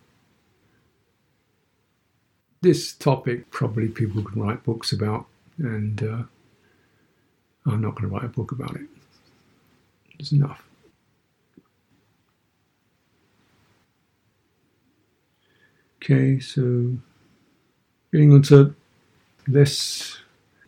This 2.63 2.93
topic 2.93 3.51
probably 3.51 3.89
people 3.89 4.23
can 4.23 4.43
write 4.43 4.65
books 4.65 4.93
about, 4.93 5.27
and 5.61 6.03
uh, 6.03 6.23
I'm 7.67 7.81
not 7.81 7.95
going 7.95 8.09
to 8.09 8.15
write 8.15 8.25
a 8.25 8.29
book 8.29 8.53
about 8.53 8.77
it. 8.77 8.87
It's 10.19 10.33
enough. 10.33 10.63
Okay, 16.03 16.41
so 16.41 16.97
getting 18.11 18.33
onto 18.33 18.75
less 19.47 20.19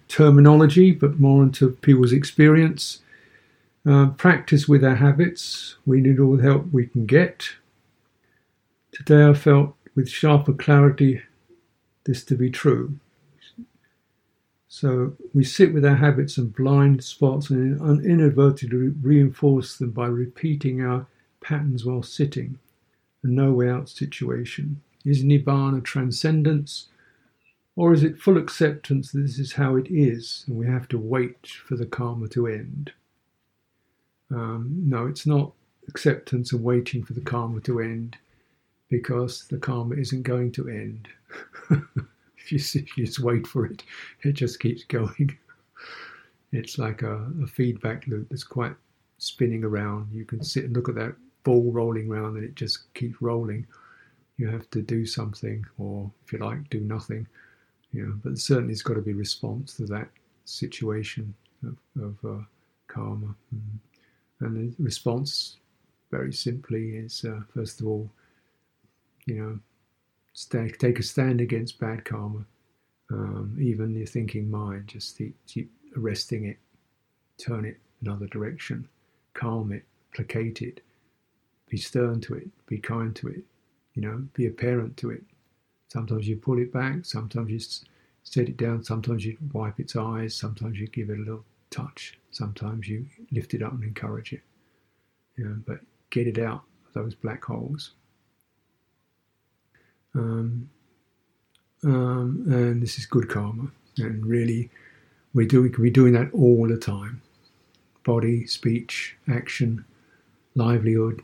terminology, 0.08 0.92
but 0.92 1.18
more 1.18 1.42
into 1.42 1.70
people's 1.70 2.12
experience. 2.12 3.00
Uh, 3.84 4.06
practice 4.10 4.68
with 4.68 4.84
our 4.84 4.94
habits. 4.94 5.76
We 5.86 6.00
need 6.00 6.20
all 6.20 6.36
the 6.36 6.42
help 6.42 6.66
we 6.70 6.86
can 6.86 7.06
get. 7.06 7.48
Today 8.92 9.26
I 9.26 9.34
felt 9.34 9.74
with 9.94 10.08
sharper 10.08 10.52
clarity 10.52 11.22
this 12.04 12.22
to 12.24 12.36
be 12.36 12.50
true. 12.50 12.98
So 14.74 15.12
we 15.34 15.44
sit 15.44 15.74
with 15.74 15.84
our 15.84 15.96
habits 15.96 16.38
and 16.38 16.50
blind 16.50 17.04
spots 17.04 17.50
and 17.50 18.02
inadvertently 18.06 18.88
reinforce 19.02 19.76
them 19.76 19.90
by 19.90 20.06
repeating 20.06 20.80
our 20.80 21.06
patterns 21.42 21.84
while 21.84 22.02
sitting. 22.02 22.58
A 23.22 23.26
no 23.26 23.52
way 23.52 23.68
out 23.68 23.90
situation. 23.90 24.80
Is 25.04 25.24
Nibbana 25.24 25.84
transcendence 25.84 26.88
or 27.76 27.92
is 27.92 28.02
it 28.02 28.18
full 28.18 28.38
acceptance 28.38 29.12
that 29.12 29.20
this 29.20 29.38
is 29.38 29.52
how 29.52 29.76
it 29.76 29.88
is 29.90 30.44
and 30.46 30.56
we 30.56 30.64
have 30.64 30.88
to 30.88 30.98
wait 30.98 31.46
for 31.46 31.76
the 31.76 31.84
karma 31.84 32.28
to 32.28 32.46
end? 32.46 32.92
Um, 34.30 34.84
no, 34.86 35.06
it's 35.06 35.26
not 35.26 35.52
acceptance 35.86 36.50
and 36.50 36.64
waiting 36.64 37.04
for 37.04 37.12
the 37.12 37.20
karma 37.20 37.60
to 37.60 37.78
end 37.78 38.16
because 38.88 39.46
the 39.48 39.58
karma 39.58 39.96
isn't 39.96 40.22
going 40.22 40.50
to 40.52 40.70
end. 40.70 41.08
if, 42.44 42.52
you, 42.52 42.80
if 42.80 42.96
you 42.96 43.06
just 43.06 43.20
wait 43.20 43.46
for 43.46 43.66
it, 43.66 43.82
it 44.22 44.32
just 44.32 44.60
keeps 44.60 44.84
going. 44.84 45.36
It's 46.52 46.78
like 46.78 47.02
a, 47.02 47.30
a 47.42 47.46
feedback 47.46 48.06
loop 48.06 48.28
that's 48.28 48.44
quite 48.44 48.74
spinning 49.18 49.64
around. 49.64 50.08
You 50.12 50.24
can 50.24 50.42
sit 50.42 50.64
and 50.64 50.74
look 50.74 50.88
at 50.88 50.94
that 50.96 51.14
ball 51.44 51.72
rolling 51.72 52.10
around 52.10 52.36
and 52.36 52.44
it 52.44 52.54
just 52.54 52.92
keeps 52.94 53.22
rolling. 53.22 53.66
You 54.36 54.48
have 54.48 54.68
to 54.70 54.82
do 54.82 55.06
something, 55.06 55.64
or 55.78 56.10
if 56.24 56.32
you 56.32 56.38
like, 56.38 56.68
do 56.70 56.80
nothing. 56.80 57.26
You 57.92 58.06
know, 58.06 58.14
but 58.24 58.38
certainly 58.38 58.72
it's 58.72 58.82
got 58.82 58.94
to 58.94 59.00
be 59.02 59.12
response 59.12 59.74
to 59.74 59.86
that 59.86 60.08
situation 60.44 61.34
of, 61.64 61.76
of 62.02 62.16
uh, 62.24 62.42
karma. 62.88 63.34
Mm. 63.54 63.78
And 64.40 64.56
the 64.56 64.82
response, 64.82 65.58
very 66.10 66.32
simply, 66.32 66.96
is 66.96 67.24
uh, 67.24 67.40
first 67.54 67.80
of 67.80 67.86
all, 67.86 68.10
you 69.26 69.36
know, 69.36 69.58
take 70.34 70.98
a 70.98 71.02
stand 71.02 71.40
against 71.40 71.78
bad 71.78 72.04
karma. 72.04 72.44
Um, 73.10 73.56
even 73.60 73.94
your 73.94 74.06
thinking 74.06 74.50
mind, 74.50 74.88
just 74.88 75.18
keep, 75.18 75.36
keep 75.46 75.70
arresting 75.96 76.46
it, 76.46 76.56
turn 77.38 77.64
it 77.64 77.78
another 78.00 78.26
direction, 78.26 78.88
calm 79.34 79.72
it, 79.72 79.84
placate 80.14 80.62
it, 80.62 80.80
be 81.68 81.76
stern 81.76 82.20
to 82.22 82.34
it, 82.34 82.48
be 82.66 82.78
kind 82.78 83.14
to 83.16 83.28
it, 83.28 83.42
you 83.94 84.02
know, 84.02 84.26
be 84.34 84.46
a 84.46 84.50
parent 84.50 84.96
to 84.98 85.10
it. 85.10 85.22
Sometimes 85.88 86.26
you 86.26 86.36
pull 86.36 86.58
it 86.58 86.72
back, 86.72 87.04
sometimes 87.04 87.50
you 87.50 87.60
set 88.24 88.48
it 88.48 88.56
down, 88.56 88.82
sometimes 88.82 89.24
you 89.24 89.36
wipe 89.52 89.78
its 89.78 89.96
eyes, 89.96 90.34
sometimes 90.34 90.78
you 90.78 90.86
give 90.88 91.10
it 91.10 91.18
a 91.18 91.22
little 91.22 91.44
touch, 91.70 92.18
sometimes 92.30 92.88
you 92.88 93.06
lift 93.30 93.54
it 93.54 93.62
up 93.62 93.72
and 93.72 93.84
encourage 93.84 94.32
it. 94.32 94.42
You 95.36 95.44
know, 95.44 95.56
but 95.66 95.80
get 96.10 96.26
it 96.26 96.38
out 96.38 96.62
of 96.86 96.92
those 96.94 97.14
black 97.14 97.44
holes. 97.44 97.92
Um, 100.14 100.68
um, 101.84 102.44
and 102.46 102.82
this 102.82 102.98
is 102.98 103.06
good 103.06 103.28
karma. 103.28 103.68
And 103.98 104.24
really, 104.24 104.70
we 105.34 105.46
do 105.46 105.62
we 105.62 105.70
can 105.70 105.82
be 105.82 105.90
doing 105.90 106.12
that 106.14 106.32
all 106.32 106.66
the 106.68 106.76
time. 106.76 107.22
Body, 108.04 108.46
speech, 108.46 109.16
action, 109.28 109.84
livelihood, 110.54 111.22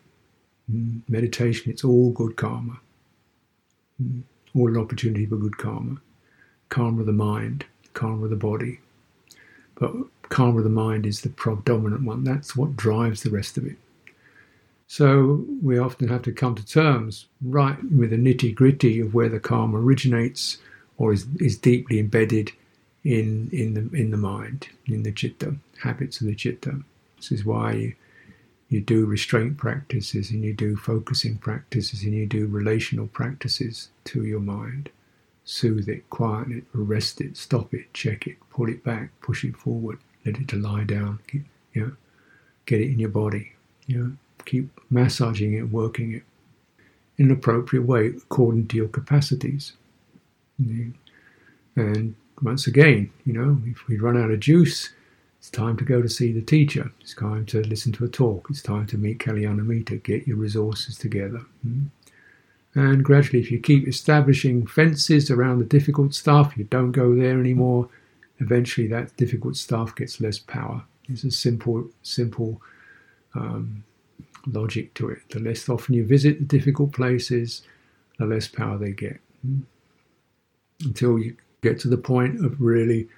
mm, 0.70 1.00
meditation. 1.08 1.70
It's 1.70 1.84
all 1.84 2.10
good 2.10 2.36
karma. 2.36 2.80
Mm, 4.02 4.22
all 4.54 4.68
an 4.68 4.76
opportunity 4.76 5.26
for 5.26 5.36
good 5.36 5.58
karma. 5.58 6.00
Karma 6.68 7.00
of 7.00 7.06
the 7.06 7.12
mind, 7.12 7.64
karma 7.94 8.24
of 8.24 8.30
the 8.30 8.36
body. 8.36 8.80
But 9.74 9.92
karma 10.28 10.58
of 10.58 10.64
the 10.64 10.70
mind 10.70 11.06
is 11.06 11.20
the 11.20 11.30
predominant 11.30 12.02
one. 12.02 12.24
That's 12.24 12.56
what 12.56 12.76
drives 12.76 13.22
the 13.22 13.30
rest 13.30 13.56
of 13.56 13.66
it. 13.66 13.76
So 14.90 15.44
we 15.62 15.78
often 15.78 16.08
have 16.08 16.22
to 16.22 16.32
come 16.32 16.54
to 16.54 16.64
terms 16.64 17.26
right 17.42 17.76
with 17.92 18.08
the 18.08 18.16
nitty 18.16 18.54
gritty 18.54 19.00
of 19.00 19.12
where 19.12 19.28
the 19.28 19.38
karma 19.38 19.78
originates 19.78 20.56
or 20.96 21.12
is, 21.12 21.26
is 21.38 21.58
deeply 21.58 21.98
embedded 21.98 22.52
in, 23.04 23.50
in, 23.52 23.74
the, 23.74 23.94
in 23.94 24.10
the 24.10 24.16
mind, 24.16 24.68
in 24.86 25.02
the 25.02 25.12
chitta, 25.12 25.56
habits 25.82 26.22
of 26.22 26.26
the 26.26 26.34
chitta. 26.34 26.80
This 27.18 27.30
is 27.30 27.44
why 27.44 27.72
you, 27.72 27.94
you 28.70 28.80
do 28.80 29.04
restraint 29.04 29.58
practices 29.58 30.30
and 30.30 30.42
you 30.42 30.54
do 30.54 30.74
focusing 30.74 31.36
practices 31.36 32.02
and 32.02 32.14
you 32.14 32.24
do 32.24 32.46
relational 32.46 33.08
practices 33.08 33.90
to 34.04 34.24
your 34.24 34.40
mind. 34.40 34.88
Soothe 35.44 35.90
it, 35.90 36.08
quiet 36.08 36.48
it, 36.48 36.64
arrest 36.74 37.20
it, 37.20 37.36
stop 37.36 37.74
it, 37.74 37.92
check 37.92 38.26
it, 38.26 38.38
pull 38.48 38.70
it 38.70 38.82
back, 38.84 39.10
push 39.20 39.44
it 39.44 39.56
forward, 39.56 39.98
let 40.24 40.36
it 40.38 40.48
to 40.48 40.56
lie 40.56 40.84
down, 40.84 41.20
you 41.30 41.44
know, 41.74 41.92
get 42.64 42.80
it 42.80 42.90
in 42.90 42.98
your 42.98 43.10
body, 43.10 43.52
you 43.86 43.98
know 43.98 44.12
keep 44.48 44.80
massaging 44.90 45.54
it, 45.54 45.70
working 45.70 46.12
it 46.12 46.22
in 47.18 47.26
an 47.26 47.32
appropriate 47.32 47.82
way 47.82 48.08
according 48.08 48.66
to 48.68 48.76
your 48.76 48.88
capacities. 48.88 49.72
And 51.76 52.14
once 52.42 52.66
again, 52.66 53.10
you 53.24 53.32
know, 53.32 53.60
if 53.66 53.86
we 53.88 53.98
run 53.98 54.16
out 54.16 54.30
of 54.30 54.40
juice, 54.40 54.90
it's 55.38 55.50
time 55.50 55.76
to 55.76 55.84
go 55.84 56.02
to 56.02 56.08
see 56.08 56.32
the 56.32 56.42
teacher. 56.42 56.90
It's 57.00 57.14
time 57.14 57.46
to 57.46 57.62
listen 57.62 57.92
to 57.92 58.04
a 58.04 58.08
talk. 58.08 58.48
It's 58.50 58.62
time 58.62 58.86
to 58.88 58.98
meet 58.98 59.18
Kalyanamitta. 59.18 60.02
Get 60.02 60.26
your 60.26 60.36
resources 60.36 60.96
together. 60.96 61.42
Hmm? 61.62 61.86
And 62.74 63.04
gradually, 63.04 63.40
if 63.40 63.50
you 63.50 63.60
keep 63.60 63.88
establishing 63.88 64.66
fences 64.66 65.30
around 65.30 65.58
the 65.58 65.64
difficult 65.64 66.14
stuff, 66.14 66.56
you 66.56 66.64
don't 66.64 66.92
go 66.92 67.14
there 67.14 67.38
anymore. 67.38 67.88
Eventually, 68.40 68.86
that 68.88 69.16
difficult 69.16 69.56
stuff 69.56 69.94
gets 69.94 70.20
less 70.20 70.38
power. 70.38 70.84
It's 71.08 71.24
a 71.24 71.30
simple, 71.30 71.88
simple 72.02 72.60
um, 73.34 73.84
logic 74.46 74.94
to 74.94 75.08
it. 75.08 75.18
The 75.30 75.40
less 75.40 75.68
often 75.68 75.94
you 75.94 76.04
visit 76.04 76.38
the 76.38 76.44
difficult 76.44 76.92
places, 76.92 77.62
the 78.18 78.26
less 78.26 78.48
power 78.48 78.78
they 78.78 78.92
get. 78.92 79.20
Until 80.84 81.18
you 81.18 81.36
get 81.62 81.78
to 81.80 81.88
the 81.88 81.96
point 81.96 82.44
of 82.44 82.60
really 82.60 83.08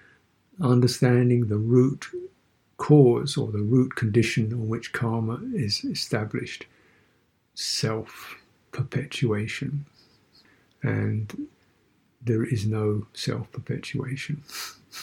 understanding 0.60 1.46
the 1.46 1.56
root 1.56 2.06
cause 2.76 3.36
or 3.36 3.52
the 3.52 3.58
root 3.62 3.94
condition 3.94 4.52
on 4.52 4.68
which 4.68 4.92
karma 4.92 5.38
is 5.54 5.84
established 5.84 6.66
self 7.54 8.36
perpetuation. 8.72 9.84
And 10.82 11.46
there 12.22 12.44
is 12.44 12.66
no 12.66 13.06
self 13.12 13.50
perpetuation 13.52 14.42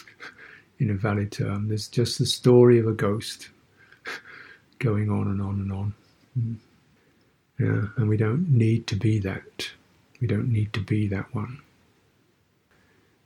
in 0.80 0.90
a 0.90 0.96
valid 0.96 1.32
term. 1.32 1.68
There's 1.68 1.88
just 1.88 2.18
the 2.18 2.26
story 2.26 2.80
of 2.80 2.88
a 2.88 2.94
ghost 2.94 3.50
going 4.80 5.10
on 5.10 5.28
and 5.28 5.42
on 5.42 5.60
and 5.60 5.72
on. 5.72 5.94
Mm. 6.38 6.58
Yeah, 7.60 7.88
and 7.96 8.08
we 8.08 8.18
don't 8.18 8.50
need 8.50 8.86
to 8.88 8.96
be 8.96 9.20
that. 9.20 9.72
We 10.22 10.28
don't 10.28 10.52
need 10.52 10.74
to 10.74 10.80
be 10.80 11.08
that 11.08 11.34
one. 11.34 11.60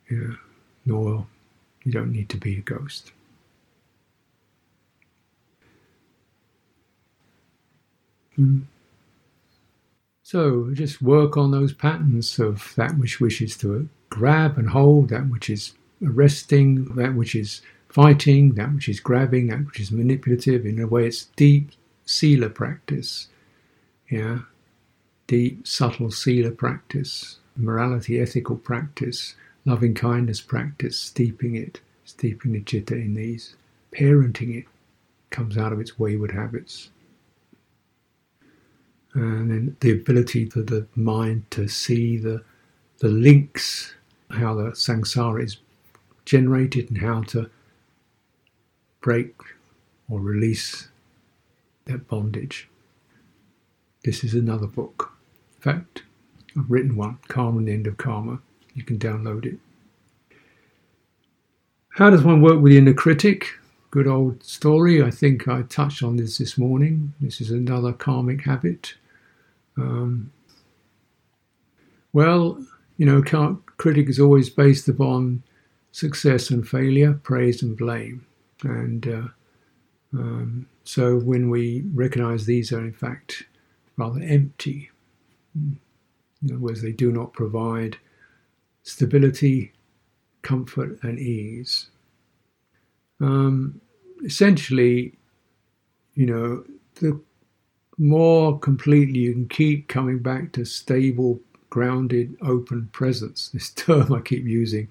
Yeah, 0.09 0.35
nor 0.85 1.27
you 1.83 1.91
don't 1.91 2.11
need 2.11 2.29
to 2.29 2.37
be 2.37 2.57
a 2.57 2.61
ghost. 2.61 3.11
Mm. 8.37 8.63
So 10.23 10.71
just 10.73 11.01
work 11.01 11.35
on 11.35 11.51
those 11.51 11.73
patterns 11.73 12.39
of 12.39 12.73
that 12.77 12.97
which 12.97 13.19
wishes 13.19 13.57
to 13.57 13.89
grab 14.09 14.57
and 14.57 14.69
hold, 14.69 15.09
that 15.09 15.29
which 15.29 15.49
is 15.49 15.73
arresting, 16.05 16.85
that 16.95 17.15
which 17.15 17.35
is 17.35 17.61
fighting, 17.89 18.53
that 18.55 18.73
which 18.73 18.87
is 18.87 19.01
grabbing, 19.01 19.47
that 19.47 19.65
which 19.65 19.81
is 19.81 19.91
manipulative. 19.91 20.65
In 20.65 20.79
a 20.79 20.87
way, 20.87 21.07
it's 21.07 21.25
deep 21.35 21.71
sila 22.05 22.49
practice, 22.49 23.27
yeah, 24.09 24.39
deep, 25.27 25.65
subtle 25.67 26.11
sila 26.11 26.51
practice, 26.51 27.37
morality, 27.55 28.19
ethical 28.19 28.55
practice, 28.55 29.35
loving 29.65 29.93
kindness 29.93 30.41
practice, 30.41 30.97
steeping 30.97 31.55
it, 31.55 31.81
steeping 32.05 32.53
the 32.53 32.61
chitta 32.61 32.95
in 32.95 33.13
these, 33.13 33.55
parenting 33.93 34.57
it, 34.57 34.65
comes 35.29 35.57
out 35.57 35.71
of 35.73 35.79
its 35.79 35.97
wayward 35.97 36.31
habits. 36.31 36.89
And 39.13 39.51
then 39.51 39.77
the 39.81 39.91
ability 39.91 40.49
for 40.49 40.61
the 40.61 40.87
mind 40.95 41.49
to 41.51 41.67
see 41.67 42.17
the 42.17 42.43
the 42.99 43.07
links, 43.07 43.93
how 44.29 44.53
the 44.53 44.71
samsara 44.71 45.43
is 45.43 45.57
generated 46.23 46.89
and 46.89 46.99
how 46.99 47.21
to 47.23 47.49
break 49.01 49.33
or 50.07 50.19
release 50.19 50.87
that 51.85 52.07
bondage. 52.07 52.69
This 54.03 54.23
is 54.23 54.33
another 54.33 54.67
book. 54.67 55.13
In 55.57 55.61
fact, 55.61 56.03
I've 56.57 56.69
written 56.71 56.95
one, 56.95 57.19
Karma 57.27 57.59
and 57.59 57.67
the 57.67 57.73
End 57.73 57.87
of 57.87 57.97
Karma. 57.97 58.39
You 58.73 58.83
can 58.83 58.99
download 58.99 59.45
it. 59.45 59.59
How 61.89 62.09
does 62.09 62.23
one 62.23 62.41
work 62.41 62.61
with 62.61 62.71
the 62.71 62.77
inner 62.77 62.93
critic? 62.93 63.47
Good 63.91 64.07
old 64.07 64.43
story. 64.43 65.03
I 65.03 65.11
think 65.11 65.47
I 65.47 65.63
touched 65.63 66.03
on 66.03 66.17
this 66.17 66.37
this 66.37 66.57
morning. 66.57 67.13
This 67.21 67.41
is 67.41 67.51
another 67.51 67.93
karmic 67.93 68.43
habit. 68.45 68.95
Um, 69.77 70.31
Well, 72.13 72.63
you 72.97 73.05
know, 73.05 73.21
critic 73.77 74.09
is 74.09 74.19
always 74.19 74.49
based 74.49 74.87
upon 74.89 75.43
success 75.91 76.49
and 76.49 76.67
failure, 76.67 77.13
praise 77.23 77.63
and 77.63 77.77
blame. 77.77 78.25
And 78.63 79.07
uh, 79.07 79.27
um, 80.13 80.67
so 80.83 81.17
when 81.17 81.49
we 81.49 81.83
recognize 81.93 82.45
these 82.45 82.71
are 82.71 82.79
in 82.79 82.93
fact 82.93 83.43
rather 83.97 84.21
empty, 84.21 84.89
in 85.55 85.79
other 86.45 86.59
words, 86.59 86.81
they 86.81 86.91
do 86.91 87.11
not 87.11 87.33
provide 87.33 87.97
stability, 88.83 89.73
comfort, 90.41 90.97
and 91.03 91.19
ease. 91.19 91.87
Um, 93.19 93.79
essentially, 94.25 95.13
you 96.15 96.25
know, 96.25 96.63
the 96.95 97.19
more 97.97 98.57
completely 98.59 99.19
you 99.19 99.33
can 99.33 99.47
keep 99.47 99.87
coming 99.87 100.19
back 100.19 100.51
to 100.53 100.65
stable, 100.65 101.39
grounded, 101.69 102.35
open 102.41 102.89
presence, 102.91 103.49
this 103.53 103.69
term 103.69 104.11
I 104.11 104.21
keep 104.21 104.45
using, 104.45 104.87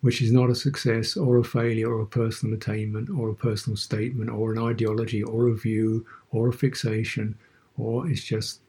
which 0.00 0.22
is 0.22 0.32
not 0.32 0.50
a 0.50 0.54
success 0.54 1.16
or 1.16 1.38
a 1.38 1.44
failure 1.44 1.92
or 1.92 2.02
a 2.02 2.06
personal 2.06 2.54
attainment 2.54 3.08
or 3.10 3.30
a 3.30 3.34
personal 3.34 3.76
statement 3.76 4.30
or 4.30 4.52
an 4.52 4.58
ideology 4.58 5.22
or 5.22 5.48
a 5.48 5.54
view 5.54 6.06
or 6.30 6.48
a 6.48 6.52
fixation, 6.52 7.36
or 7.76 8.08
it's 8.08 8.22
just 8.22 8.60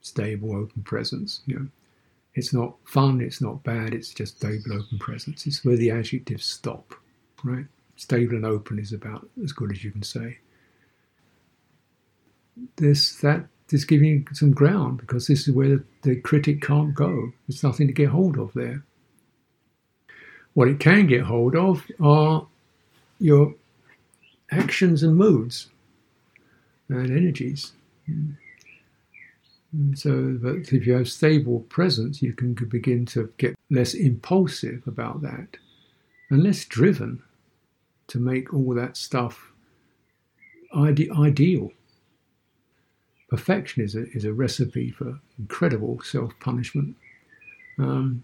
stable, 0.00 0.56
open 0.56 0.82
presence. 0.82 1.42
You 1.46 1.56
know, 1.56 1.68
it's 2.34 2.52
not 2.52 2.74
fun, 2.84 3.20
it's 3.20 3.40
not 3.40 3.62
bad, 3.62 3.94
it's 3.94 4.12
just 4.12 4.38
stable, 4.38 4.72
open 4.72 4.98
presence. 4.98 5.46
It's 5.46 5.64
where 5.64 5.76
the 5.76 5.90
adjectives 5.90 6.44
stop, 6.46 6.94
right? 7.42 7.66
Stable 7.96 8.34
and 8.34 8.46
open 8.46 8.78
is 8.78 8.92
about 8.92 9.28
as 9.42 9.52
good 9.52 9.70
as 9.70 9.84
you 9.84 9.90
can 9.92 10.02
say. 10.02 10.38
This 12.76 13.16
that 13.20 13.46
is 13.70 13.84
giving 13.84 14.08
you 14.08 14.24
some 14.32 14.52
ground 14.52 14.98
because 14.98 15.26
this 15.26 15.48
is 15.48 15.54
where 15.54 15.68
the, 15.68 15.84
the 16.02 16.16
critic 16.20 16.60
can't 16.60 16.94
go. 16.94 17.32
There's 17.48 17.62
nothing 17.62 17.86
to 17.88 17.92
get 17.92 18.08
hold 18.08 18.38
of 18.38 18.52
there. 18.54 18.84
What 20.54 20.68
it 20.68 20.80
can 20.80 21.06
get 21.06 21.22
hold 21.22 21.56
of 21.56 21.84
are 22.00 22.46
your 23.18 23.54
actions 24.50 25.02
and 25.02 25.16
moods 25.16 25.68
and 26.88 27.10
energies. 27.10 27.72
So, 29.94 30.38
but 30.40 30.72
if 30.72 30.86
you 30.86 30.92
have 30.94 31.08
stable 31.08 31.60
presence, 31.68 32.22
you 32.22 32.32
can 32.32 32.54
begin 32.54 33.06
to 33.06 33.32
get 33.38 33.56
less 33.70 33.94
impulsive 33.94 34.82
about 34.86 35.22
that 35.22 35.56
and 36.30 36.42
less 36.42 36.64
driven 36.64 37.22
to 38.06 38.20
make 38.20 38.54
all 38.54 38.74
that 38.74 38.96
stuff 38.96 39.52
ide- 40.72 41.10
ideal. 41.10 41.72
Perfection 43.28 43.82
is 43.82 43.96
a, 43.96 44.04
is 44.10 44.24
a 44.24 44.32
recipe 44.32 44.90
for 44.90 45.18
incredible 45.38 46.00
self 46.02 46.38
punishment. 46.38 46.96
Um, 47.78 48.22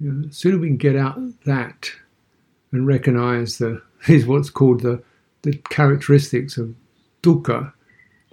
you 0.00 0.12
know, 0.12 0.28
the 0.28 0.34
sooner 0.34 0.58
we 0.58 0.68
can 0.68 0.76
get 0.76 0.96
out 0.96 1.18
mm. 1.18 1.34
that 1.44 1.90
and 2.72 2.86
recognize 2.86 3.58
the 3.58 3.82
is 4.08 4.26
what's 4.26 4.50
called 4.50 4.80
the 4.80 5.02
the 5.42 5.56
characteristics 5.70 6.56
of 6.56 6.74
dukkha. 7.22 7.72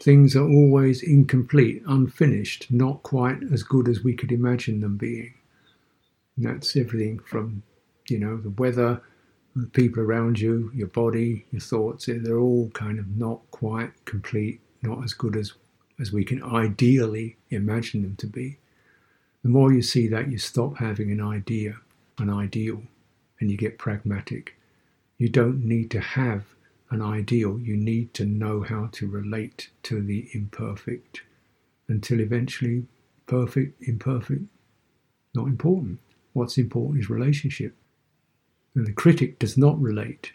Things 0.01 0.35
are 0.35 0.47
always 0.47 1.03
incomplete, 1.03 1.83
unfinished, 1.85 2.67
not 2.71 3.03
quite 3.03 3.37
as 3.53 3.63
good 3.63 3.87
as 3.87 4.03
we 4.03 4.15
could 4.15 4.31
imagine 4.31 4.81
them 4.81 4.97
being. 4.97 5.33
And 6.35 6.45
that's 6.45 6.75
everything 6.75 7.19
from, 7.19 7.61
you 8.09 8.17
know, 8.17 8.37
the 8.37 8.49
weather, 8.49 9.01
the 9.55 9.67
people 9.67 10.01
around 10.01 10.39
you, 10.39 10.71
your 10.73 10.87
body, 10.87 11.45
your 11.51 11.61
thoughts. 11.61 12.09
Eh, 12.09 12.17
they're 12.19 12.39
all 12.39 12.71
kind 12.71 12.97
of 12.97 13.07
not 13.15 13.39
quite 13.51 13.91
complete, 14.05 14.59
not 14.81 15.03
as 15.03 15.13
good 15.13 15.35
as 15.37 15.53
as 15.99 16.11
we 16.11 16.23
can 16.25 16.43
ideally 16.43 17.37
imagine 17.51 18.01
them 18.01 18.15
to 18.17 18.27
be. 18.27 18.57
The 19.43 19.49
more 19.49 19.73
you 19.73 19.81
see 19.81 20.07
that, 20.07 20.31
you 20.31 20.37
stop 20.37 20.77
having 20.77 21.11
an 21.11 21.21
idea, 21.21 21.75
an 22.17 22.29
ideal, 22.29 22.81
and 23.39 23.51
you 23.51 23.57
get 23.57 23.77
pragmatic. 23.77 24.55
You 25.17 25.27
don't 25.27 25.65
need 25.65 25.91
to 25.91 25.99
have 25.99 26.45
an 26.89 27.01
ideal, 27.01 27.59
you 27.59 27.75
need 27.75 28.13
to 28.13 28.25
know 28.25 28.61
how 28.61 28.87
to 28.93 29.07
relate 29.07 29.69
to 29.83 30.01
the 30.01 30.29
imperfect 30.33 31.23
until 31.87 32.19
eventually 32.21 32.85
perfect, 33.25 33.81
imperfect, 33.83 34.43
not 35.33 35.47
important. 35.47 35.99
What's 36.33 36.57
important 36.57 37.01
is 37.01 37.09
relationship. 37.09 37.75
And 38.75 38.87
the 38.87 38.93
critic 38.93 39.39
does 39.39 39.57
not 39.57 39.79
relate 39.81 40.31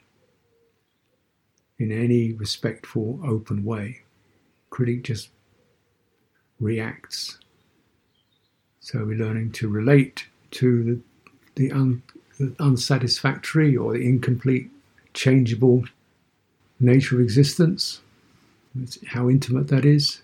in 1.79 1.93
any 1.93 2.33
respectful, 2.33 3.21
open 3.25 3.65
way. 3.65 4.03
Critic 4.71 5.05
just 5.05 5.31
reacts 6.61 7.39
so 8.91 9.05
we're 9.05 9.19
learning 9.19 9.53
to 9.53 9.69
relate 9.69 10.27
to 10.51 10.83
the, 10.83 10.99
the, 11.57 11.73
un, 11.73 12.03
the 12.39 12.55
unsatisfactory 12.59 13.77
or 13.77 13.93
the 13.93 14.01
incomplete, 14.01 14.71
changeable 15.13 15.85
nature 16.81 17.17
of 17.17 17.21
existence, 17.21 18.01
how 19.09 19.29
intimate 19.29 19.69
that 19.69 19.85
is, 19.85 20.23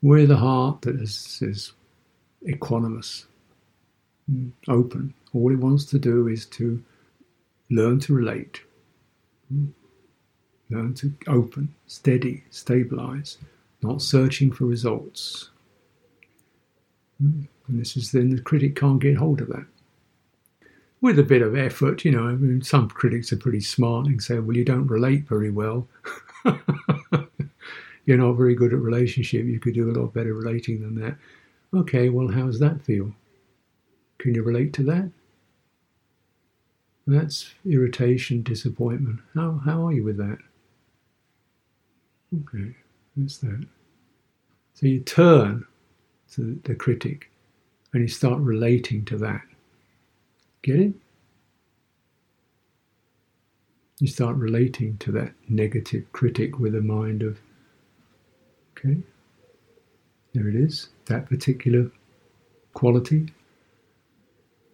with 0.00 0.30
a 0.30 0.38
heart 0.38 0.80
that 0.80 0.96
is, 1.02 1.38
is 1.42 1.72
equanimous, 2.48 3.26
mm, 4.32 4.50
open. 4.66 5.12
All 5.34 5.52
it 5.52 5.58
wants 5.58 5.84
to 5.84 5.98
do 5.98 6.28
is 6.28 6.46
to 6.46 6.82
learn 7.68 8.00
to 8.00 8.14
relate, 8.14 8.62
mm, 9.52 9.68
learn 10.70 10.94
to 10.94 11.12
open, 11.26 11.74
steady, 11.88 12.42
stabilize, 12.50 13.36
not 13.82 14.00
searching 14.00 14.50
for 14.50 14.64
results, 14.64 15.49
and 17.20 17.48
this 17.68 17.96
is 17.96 18.12
then 18.12 18.30
the 18.30 18.40
critic 18.40 18.74
can't 18.76 19.00
get 19.00 19.16
hold 19.16 19.40
of 19.40 19.48
that. 19.48 19.66
With 21.00 21.18
a 21.18 21.24
bit 21.24 21.42
of 21.42 21.56
effort, 21.56 22.04
you 22.04 22.10
know, 22.10 22.26
I 22.26 22.32
mean, 22.32 22.62
some 22.62 22.88
critics 22.88 23.32
are 23.32 23.36
pretty 23.36 23.60
smart 23.60 24.06
and 24.06 24.22
say, 24.22 24.38
well, 24.38 24.56
you 24.56 24.64
don't 24.64 24.86
relate 24.86 25.26
very 25.28 25.50
well. 25.50 25.88
You're 28.04 28.18
not 28.18 28.32
very 28.32 28.54
good 28.54 28.72
at 28.72 28.80
relationship. 28.80 29.46
You 29.46 29.60
could 29.60 29.74
do 29.74 29.90
a 29.90 29.96
lot 29.98 30.12
better 30.12 30.34
relating 30.34 30.80
than 30.80 30.96
that. 30.96 31.16
Okay, 31.72 32.08
well, 32.08 32.28
how's 32.28 32.58
that 32.58 32.82
feel? 32.82 33.14
Can 34.18 34.34
you 34.34 34.42
relate 34.42 34.72
to 34.74 34.82
that? 34.84 35.10
That's 37.06 37.54
irritation, 37.64 38.42
disappointment. 38.42 39.20
How, 39.34 39.60
how 39.64 39.86
are 39.86 39.92
you 39.92 40.04
with 40.04 40.18
that? 40.18 40.38
Okay, 42.42 42.74
that's 43.16 43.38
that. 43.38 43.66
So 44.74 44.86
you 44.86 45.00
turn 45.00 45.66
to 46.32 46.60
the 46.64 46.74
critic, 46.74 47.30
and 47.92 48.02
you 48.02 48.08
start 48.08 48.38
relating 48.40 49.04
to 49.06 49.16
that. 49.18 49.42
Get 50.62 50.80
it? 50.80 50.94
You 53.98 54.06
start 54.06 54.36
relating 54.36 54.96
to 54.98 55.12
that 55.12 55.32
negative 55.48 56.10
critic 56.12 56.58
with 56.58 56.74
a 56.74 56.80
mind 56.80 57.22
of, 57.22 57.38
okay, 58.78 58.96
there 60.32 60.48
it 60.48 60.54
is, 60.54 60.88
that 61.06 61.28
particular 61.28 61.90
quality. 62.72 63.32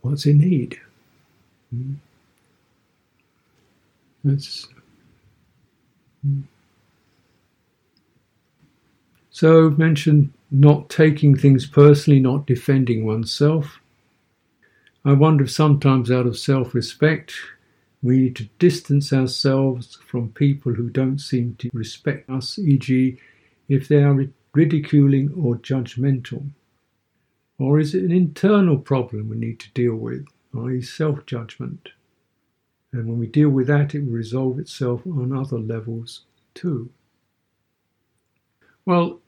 What's 0.02 0.26
it 0.26 0.34
need? 0.34 0.78
Hmm. 1.70 1.94
That's. 4.22 4.68
Hmm. 6.22 6.42
So, 9.30 9.70
mentioned 9.70 10.32
not 10.51 10.88
taking 10.88 11.36
things 11.36 11.66
personally, 11.66 12.20
not 12.20 12.47
defending 12.47 13.05
oneself. 13.05 13.80
I 15.05 15.12
wonder 15.12 15.44
if 15.44 15.51
sometimes, 15.51 16.11
out 16.11 16.26
of 16.26 16.38
self 16.38 16.74
respect, 16.74 17.34
we 18.03 18.18
need 18.18 18.36
to 18.36 18.49
distance 18.59 19.12
ourselves 19.12 19.99
from 20.07 20.30
people 20.30 20.74
who 20.74 20.90
don't 20.90 21.18
seem 21.18 21.57
to 21.59 21.70
respect 21.72 22.28
us, 22.30 22.59
e.g., 22.59 23.18
if 23.68 23.88
they 23.88 24.03
are 24.03 24.26
ridiculing 24.55 25.32
or 25.36 25.57
judgmental. 25.57 26.49
Or 27.59 27.80
is 27.80 27.94
it 27.94 28.05
an 28.05 28.12
internal 28.12 28.78
problem 28.78 29.28
we 29.28 29.36
need 29.36 29.61
to 29.61 29.72
deal 29.72 29.97
with, 29.97 30.26
i.e., 30.57 30.82
self 30.82 31.24
judgment? 31.26 31.88
And 32.92 33.09
when 33.09 33.18
we 33.18 33.26
deal 33.26 33.51
with 33.51 33.66
that, 33.66 33.94
it 33.94 34.01
will 34.05 34.12
resolve 34.12 34.59
itself 34.59 35.07
on 35.07 35.36
other 35.36 35.59
levels 35.59 36.22
too. 36.55 36.90
Well, 38.84 39.20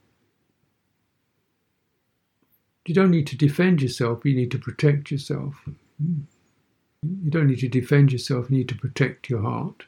you 2.89 2.95
don't 2.95 3.11
need 3.11 3.27
to 3.29 3.37
defend 3.37 3.83
yourself, 3.83 4.25
you 4.25 4.35
need 4.35 4.51
to 4.53 4.59
protect 4.59 5.11
yourself. 5.11 5.55
You 6.01 7.31
don't 7.31 7.47
need 7.47 7.61
to 7.61 7.69
defend 7.69 8.13
yourself, 8.13 8.51
you 8.51 8.59
need 8.59 8.69
to 8.69 8.75
protect 8.75 9.31
your 9.31 9.43
heart. 9.43 9.85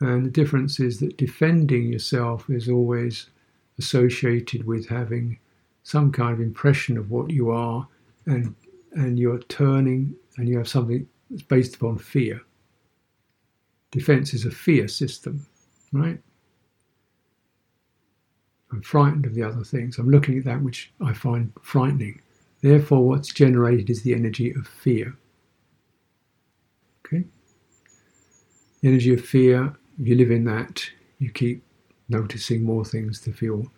And 0.00 0.26
the 0.26 0.30
difference 0.30 0.80
is 0.80 0.98
that 1.00 1.16
defending 1.16 1.86
yourself 1.86 2.50
is 2.50 2.68
always 2.68 3.30
associated 3.78 4.66
with 4.66 4.88
having 4.88 5.38
some 5.84 6.12
kind 6.12 6.32
of 6.32 6.40
impression 6.40 6.96
of 6.98 7.10
what 7.10 7.30
you 7.30 7.50
are 7.50 7.86
and 8.26 8.54
and 8.94 9.18
you're 9.18 9.42
turning 9.44 10.14
and 10.36 10.48
you 10.48 10.58
have 10.58 10.68
something 10.68 11.08
that's 11.30 11.42
based 11.42 11.76
upon 11.76 11.98
fear. 11.98 12.42
Defense 13.90 14.34
is 14.34 14.44
a 14.44 14.50
fear 14.50 14.86
system, 14.86 15.46
right? 15.92 16.20
I'm 18.72 18.82
frightened 18.82 19.26
of 19.26 19.34
the 19.34 19.42
other 19.42 19.64
things. 19.64 19.98
I'm 19.98 20.08
looking 20.10 20.38
at 20.38 20.44
that 20.44 20.62
which 20.62 20.90
I 21.00 21.12
find 21.12 21.52
frightening. 21.60 22.20
Therefore, 22.62 23.06
what's 23.06 23.32
generated 23.32 23.90
is 23.90 24.02
the 24.02 24.14
energy 24.14 24.50
of 24.52 24.66
fear. 24.66 25.14
Okay? 27.04 27.24
The 28.80 28.88
energy 28.88 29.12
of 29.12 29.24
fear, 29.24 29.74
you 29.98 30.14
live 30.14 30.30
in 30.30 30.44
that, 30.44 30.82
you 31.18 31.30
keep 31.30 31.62
noticing 32.08 32.64
more 32.64 32.84
things 32.84 33.20
to 33.22 33.32
feel 33.32 33.70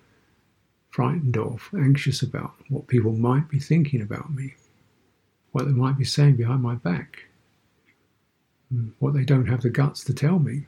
frightened 0.90 1.36
of, 1.36 1.68
anxious 1.76 2.22
about, 2.22 2.53
what 2.68 2.86
people 2.86 3.12
might 3.12 3.49
be 3.49 3.59
thinking 3.59 4.01
about 4.01 4.32
me, 4.32 4.55
what 5.51 5.64
they 5.64 5.72
might 5.72 5.99
be 5.99 6.05
saying 6.05 6.36
behind 6.36 6.62
my 6.62 6.76
back, 6.76 7.24
hmm, 8.70 8.90
what 9.01 9.12
they 9.12 9.24
don't 9.24 9.47
have 9.47 9.62
the 9.62 9.70
guts 9.70 10.05
to 10.05 10.14
tell 10.14 10.38
me, 10.38 10.66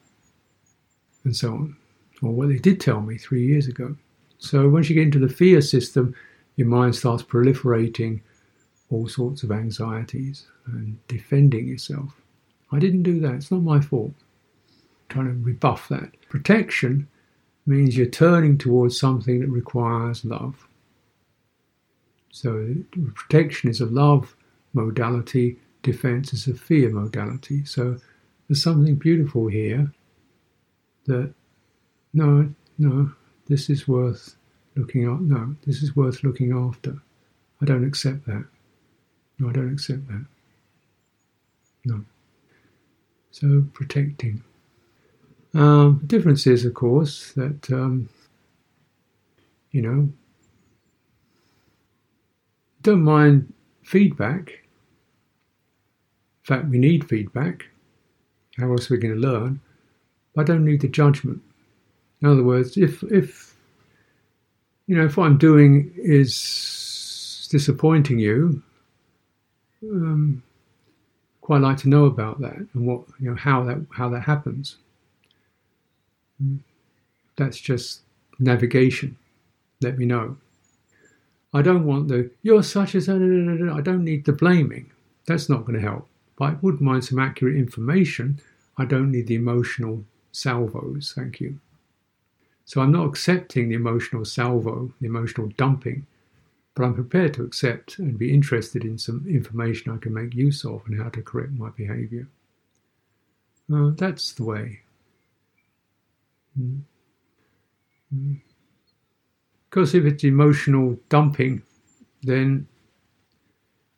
and 1.22 1.36
so 1.36 1.52
on, 1.52 1.76
or 2.22 2.32
what 2.32 2.48
they 2.48 2.58
did 2.58 2.80
tell 2.80 3.00
me 3.00 3.16
three 3.16 3.46
years 3.46 3.68
ago. 3.68 3.94
So 4.38 4.68
once 4.68 4.88
you 4.88 4.94
get 4.94 5.04
into 5.04 5.18
the 5.18 5.32
fear 5.32 5.60
system, 5.60 6.14
your 6.56 6.68
mind 6.68 6.94
starts 6.94 7.22
proliferating 7.22 8.20
all 8.90 9.08
sorts 9.08 9.42
of 9.42 9.50
anxieties 9.50 10.46
and 10.66 10.98
defending 11.08 11.68
yourself. 11.68 12.20
I 12.72 12.78
didn't 12.78 13.02
do 13.02 13.20
that, 13.20 13.34
it's 13.34 13.50
not 13.50 13.62
my 13.62 13.80
fault. 13.80 14.12
I'm 14.16 15.08
trying 15.08 15.26
to 15.26 15.44
rebuff 15.44 15.88
that. 15.88 16.10
Protection 16.28 17.08
means 17.66 17.96
you're 17.96 18.06
turning 18.06 18.58
towards 18.58 18.98
something 18.98 19.40
that 19.40 19.48
requires 19.48 20.24
love. 20.24 20.68
So 22.30 22.74
protection 23.14 23.70
is 23.70 23.80
a 23.80 23.86
love 23.86 24.36
modality, 24.72 25.58
defense 25.82 26.32
is 26.32 26.46
a 26.46 26.54
fear 26.54 26.90
modality. 26.90 27.64
So 27.64 27.96
there's 28.48 28.62
something 28.62 28.94
beautiful 28.96 29.48
here 29.48 29.90
that 31.06 31.32
no, 32.12 32.52
no, 32.78 33.10
this 33.48 33.70
is 33.70 33.86
worth 33.86 34.36
looking 34.74 35.04
at. 35.04 35.20
No, 35.20 35.54
this 35.66 35.82
is 35.82 35.96
worth 35.96 36.22
looking 36.22 36.52
after. 36.52 36.96
I 37.60 37.64
don't 37.64 37.86
accept 37.86 38.26
that. 38.26 38.44
No, 39.38 39.48
I 39.48 39.52
don't 39.52 39.72
accept 39.72 40.06
that. 40.08 40.24
No. 41.84 42.04
So 43.30 43.64
protecting. 43.72 44.42
Um, 45.54 45.98
the 46.00 46.06
difference 46.06 46.46
is, 46.46 46.64
of 46.64 46.74
course, 46.74 47.32
that, 47.32 47.70
um, 47.70 48.08
you 49.70 49.82
know, 49.82 50.10
don't 52.82 53.02
mind 53.02 53.52
feedback. 53.82 54.50
In 54.50 56.44
fact, 56.44 56.66
we 56.68 56.78
need 56.78 57.08
feedback. 57.08 57.66
How 58.58 58.70
else 58.70 58.90
are 58.90 58.94
we 58.94 59.00
going 59.00 59.14
to 59.14 59.20
learn? 59.20 59.60
I 60.36 60.42
don't 60.42 60.64
need 60.64 60.80
the 60.80 60.88
judgment. 60.88 61.42
In 62.26 62.32
other 62.32 62.42
words, 62.42 62.76
if, 62.76 63.04
if, 63.04 63.54
you 64.88 64.96
know, 64.96 65.04
if 65.04 65.16
what 65.16 65.26
I'm 65.26 65.38
doing 65.38 65.92
is 65.96 67.46
disappointing 67.52 68.18
you, 68.18 68.60
um, 69.84 70.42
quite 71.40 71.60
like 71.60 71.76
to 71.78 71.88
know 71.88 72.06
about 72.06 72.40
that 72.40 72.56
and 72.56 72.84
what, 72.84 73.02
you 73.20 73.30
know, 73.30 73.36
how 73.36 73.62
that, 73.62 73.86
how 73.92 74.08
that 74.08 74.22
happens. 74.22 74.78
That's 77.36 77.60
just 77.60 78.00
navigation. 78.40 79.16
Let 79.80 79.96
me 79.96 80.04
know. 80.04 80.36
I 81.54 81.62
don't 81.62 81.86
want 81.86 82.08
the, 82.08 82.28
you're 82.42 82.64
such 82.64 82.96
as, 82.96 83.08
I 83.08 83.12
don't 83.12 84.02
need 84.02 84.24
the 84.24 84.32
blaming. 84.32 84.90
That's 85.28 85.48
not 85.48 85.64
going 85.64 85.78
to 85.80 85.88
help. 85.88 86.08
But 86.36 86.44
I 86.44 86.56
would 86.60 86.80
mind 86.80 87.04
some 87.04 87.20
accurate 87.20 87.54
information. 87.54 88.40
I 88.78 88.84
don't 88.84 89.12
need 89.12 89.28
the 89.28 89.36
emotional 89.36 90.02
salvos. 90.32 91.12
Thank 91.14 91.40
you. 91.40 91.60
So 92.66 92.80
I'm 92.80 92.92
not 92.92 93.06
accepting 93.06 93.68
the 93.68 93.76
emotional 93.76 94.24
salvo, 94.24 94.92
the 95.00 95.06
emotional 95.06 95.48
dumping, 95.56 96.04
but 96.74 96.84
I'm 96.84 96.94
prepared 96.94 97.32
to 97.34 97.44
accept 97.44 97.98
and 97.98 98.18
be 98.18 98.34
interested 98.34 98.84
in 98.84 98.98
some 98.98 99.24
information 99.28 99.92
I 99.92 99.98
can 99.98 100.12
make 100.12 100.34
use 100.34 100.64
of 100.64 100.82
and 100.86 101.00
how 101.00 101.08
to 101.10 101.22
correct 101.22 101.52
my 101.52 101.70
behavior. 101.70 102.28
Uh, 103.72 103.90
that's 103.96 104.32
the 104.32 104.44
way. 104.44 104.80
Because 109.70 109.94
if 109.94 110.04
it's 110.04 110.24
emotional 110.24 110.98
dumping, 111.08 111.62
then, 112.22 112.66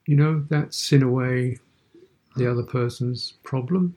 you 0.07 0.16
know, 0.16 0.45
that's 0.51 0.93
in 0.93 1.03
a 1.03 1.11
way 1.11 1.59
the 2.37 2.51
other 2.51 2.62
person's 2.62 3.33
problem, 3.45 3.97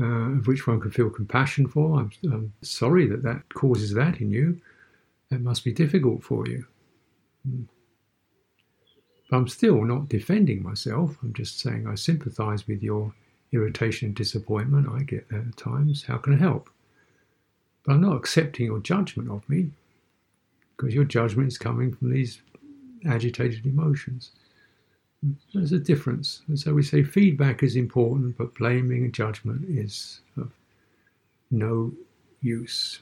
uh, 0.00 0.38
of 0.38 0.46
which 0.46 0.66
one 0.66 0.80
can 0.80 0.90
feel 0.90 1.10
compassion 1.10 1.66
for. 1.66 2.00
I'm, 2.00 2.10
I'm, 2.24 2.52
sorry 2.62 3.06
that 3.06 3.22
that 3.22 3.52
causes 3.52 3.92
that 3.94 4.20
in 4.20 4.30
you. 4.30 4.60
That 5.30 5.42
must 5.42 5.64
be 5.64 5.72
difficult 5.72 6.22
for 6.22 6.46
you. 6.48 6.66
But 9.30 9.36
I'm 9.36 9.48
still 9.48 9.84
not 9.84 10.08
defending 10.08 10.62
myself. 10.62 11.16
I'm 11.22 11.34
just 11.34 11.60
saying 11.60 11.86
I 11.86 11.94
sympathize 11.94 12.66
with 12.66 12.82
your 12.82 13.12
irritation 13.52 14.06
and 14.06 14.16
disappointment. 14.16 14.88
I 14.88 15.02
get 15.02 15.28
that 15.28 15.46
at 15.48 15.56
times. 15.56 16.04
How 16.04 16.16
can 16.16 16.34
I 16.34 16.38
help? 16.38 16.70
But 17.84 17.94
I'm 17.94 18.00
not 18.00 18.16
accepting 18.16 18.66
your 18.66 18.80
judgment 18.80 19.30
of 19.30 19.48
me 19.48 19.70
because 20.76 20.94
your 20.94 21.04
judgment 21.04 21.48
is 21.48 21.58
coming 21.58 21.94
from 21.94 22.10
these 22.10 22.40
agitated 23.06 23.66
emotions. 23.66 24.32
There's 25.52 25.72
a 25.72 25.78
difference. 25.78 26.42
And 26.48 26.58
so 26.58 26.72
we 26.72 26.82
say 26.82 27.02
feedback 27.02 27.62
is 27.62 27.76
important, 27.76 28.38
but 28.38 28.54
blaming 28.54 29.04
and 29.04 29.12
judgment 29.12 29.68
is 29.68 30.20
of 30.36 30.50
no 31.50 31.92
use. 32.40 33.00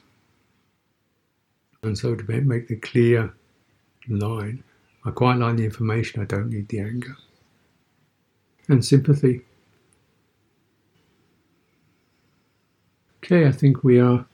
And 1.83 1.97
so 1.97 2.15
to 2.15 2.41
make 2.41 2.67
the 2.67 2.75
clear 2.75 3.33
line, 4.09 4.63
I 5.05 5.11
quite 5.11 5.37
like 5.37 5.55
the 5.55 5.63
information, 5.63 6.21
I 6.21 6.25
don't 6.25 6.49
need 6.49 6.67
the 6.67 6.81
anger. 6.81 7.15
And 8.67 8.83
sympathy. 8.83 9.41
Okay, 13.23 13.47
I 13.47 13.51
think 13.51 13.83
we 13.83 13.99
are 13.99 14.25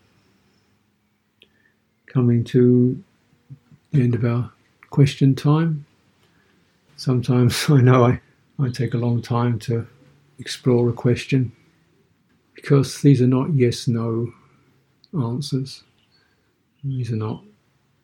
coming 2.07 2.43
to 2.45 3.03
the 3.91 4.01
end 4.01 4.15
of 4.15 4.25
our 4.25 4.51
question 4.89 5.36
time. 5.36 5.86
Sometimes 6.97 7.65
I 7.69 7.81
know 7.81 8.05
I, 8.05 8.21
I 8.59 8.69
take 8.69 8.93
a 8.93 8.97
long 8.97 9.21
time 9.21 9.59
to 9.59 9.87
explore 10.39 10.89
a 10.89 10.93
question 10.93 11.51
because 12.53 13.01
these 13.01 13.21
are 13.21 13.27
not 13.27 13.53
yes 13.53 13.87
no 13.87 14.31
answers. 15.13 15.83
These 16.83 17.11
are 17.11 17.17
not 17.17 17.43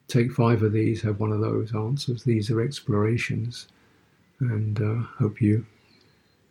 take 0.08 0.32
five 0.32 0.64
of 0.64 0.74
these, 0.74 1.02
have 1.02 1.20
one 1.20 1.32
of 1.32 1.40
those 1.40 1.74
answers. 1.74 2.24
These 2.24 2.52
are 2.52 2.62
explorations, 2.62 3.68
and 4.40 4.82
uh, 4.82 5.06
hope 5.18 5.42
you 5.42 5.66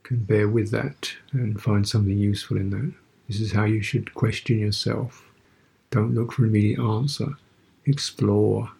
can 0.02 0.18
bear 0.24 0.48
with 0.48 0.70
that 0.70 1.12
and 1.32 1.60
find 1.60 1.86
something 1.86 2.16
useful 2.16 2.56
in 2.56 2.70
that. 2.70 2.92
This 3.28 3.40
is 3.40 3.52
how 3.52 3.64
you 3.64 3.82
should 3.82 4.14
question 4.14 4.58
yourself. 4.58 5.24
Don't 5.90 6.14
look 6.14 6.32
for 6.32 6.44
an 6.44 6.50
immediate 6.50 6.80
answer 6.80 7.36
explore, 7.86 8.70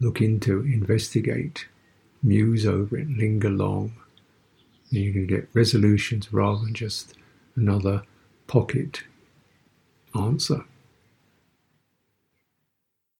look 0.00 0.20
into, 0.20 0.60
investigate, 0.60 1.66
muse 2.22 2.66
over 2.66 2.98
it, 2.98 3.08
linger 3.08 3.50
long. 3.50 3.92
And 4.90 5.00
you 5.00 5.12
can 5.12 5.26
get 5.26 5.48
resolutions 5.52 6.32
rather 6.32 6.64
than 6.64 6.74
just 6.74 7.14
another 7.56 8.02
pocket 8.46 9.04
answer. 10.14 10.64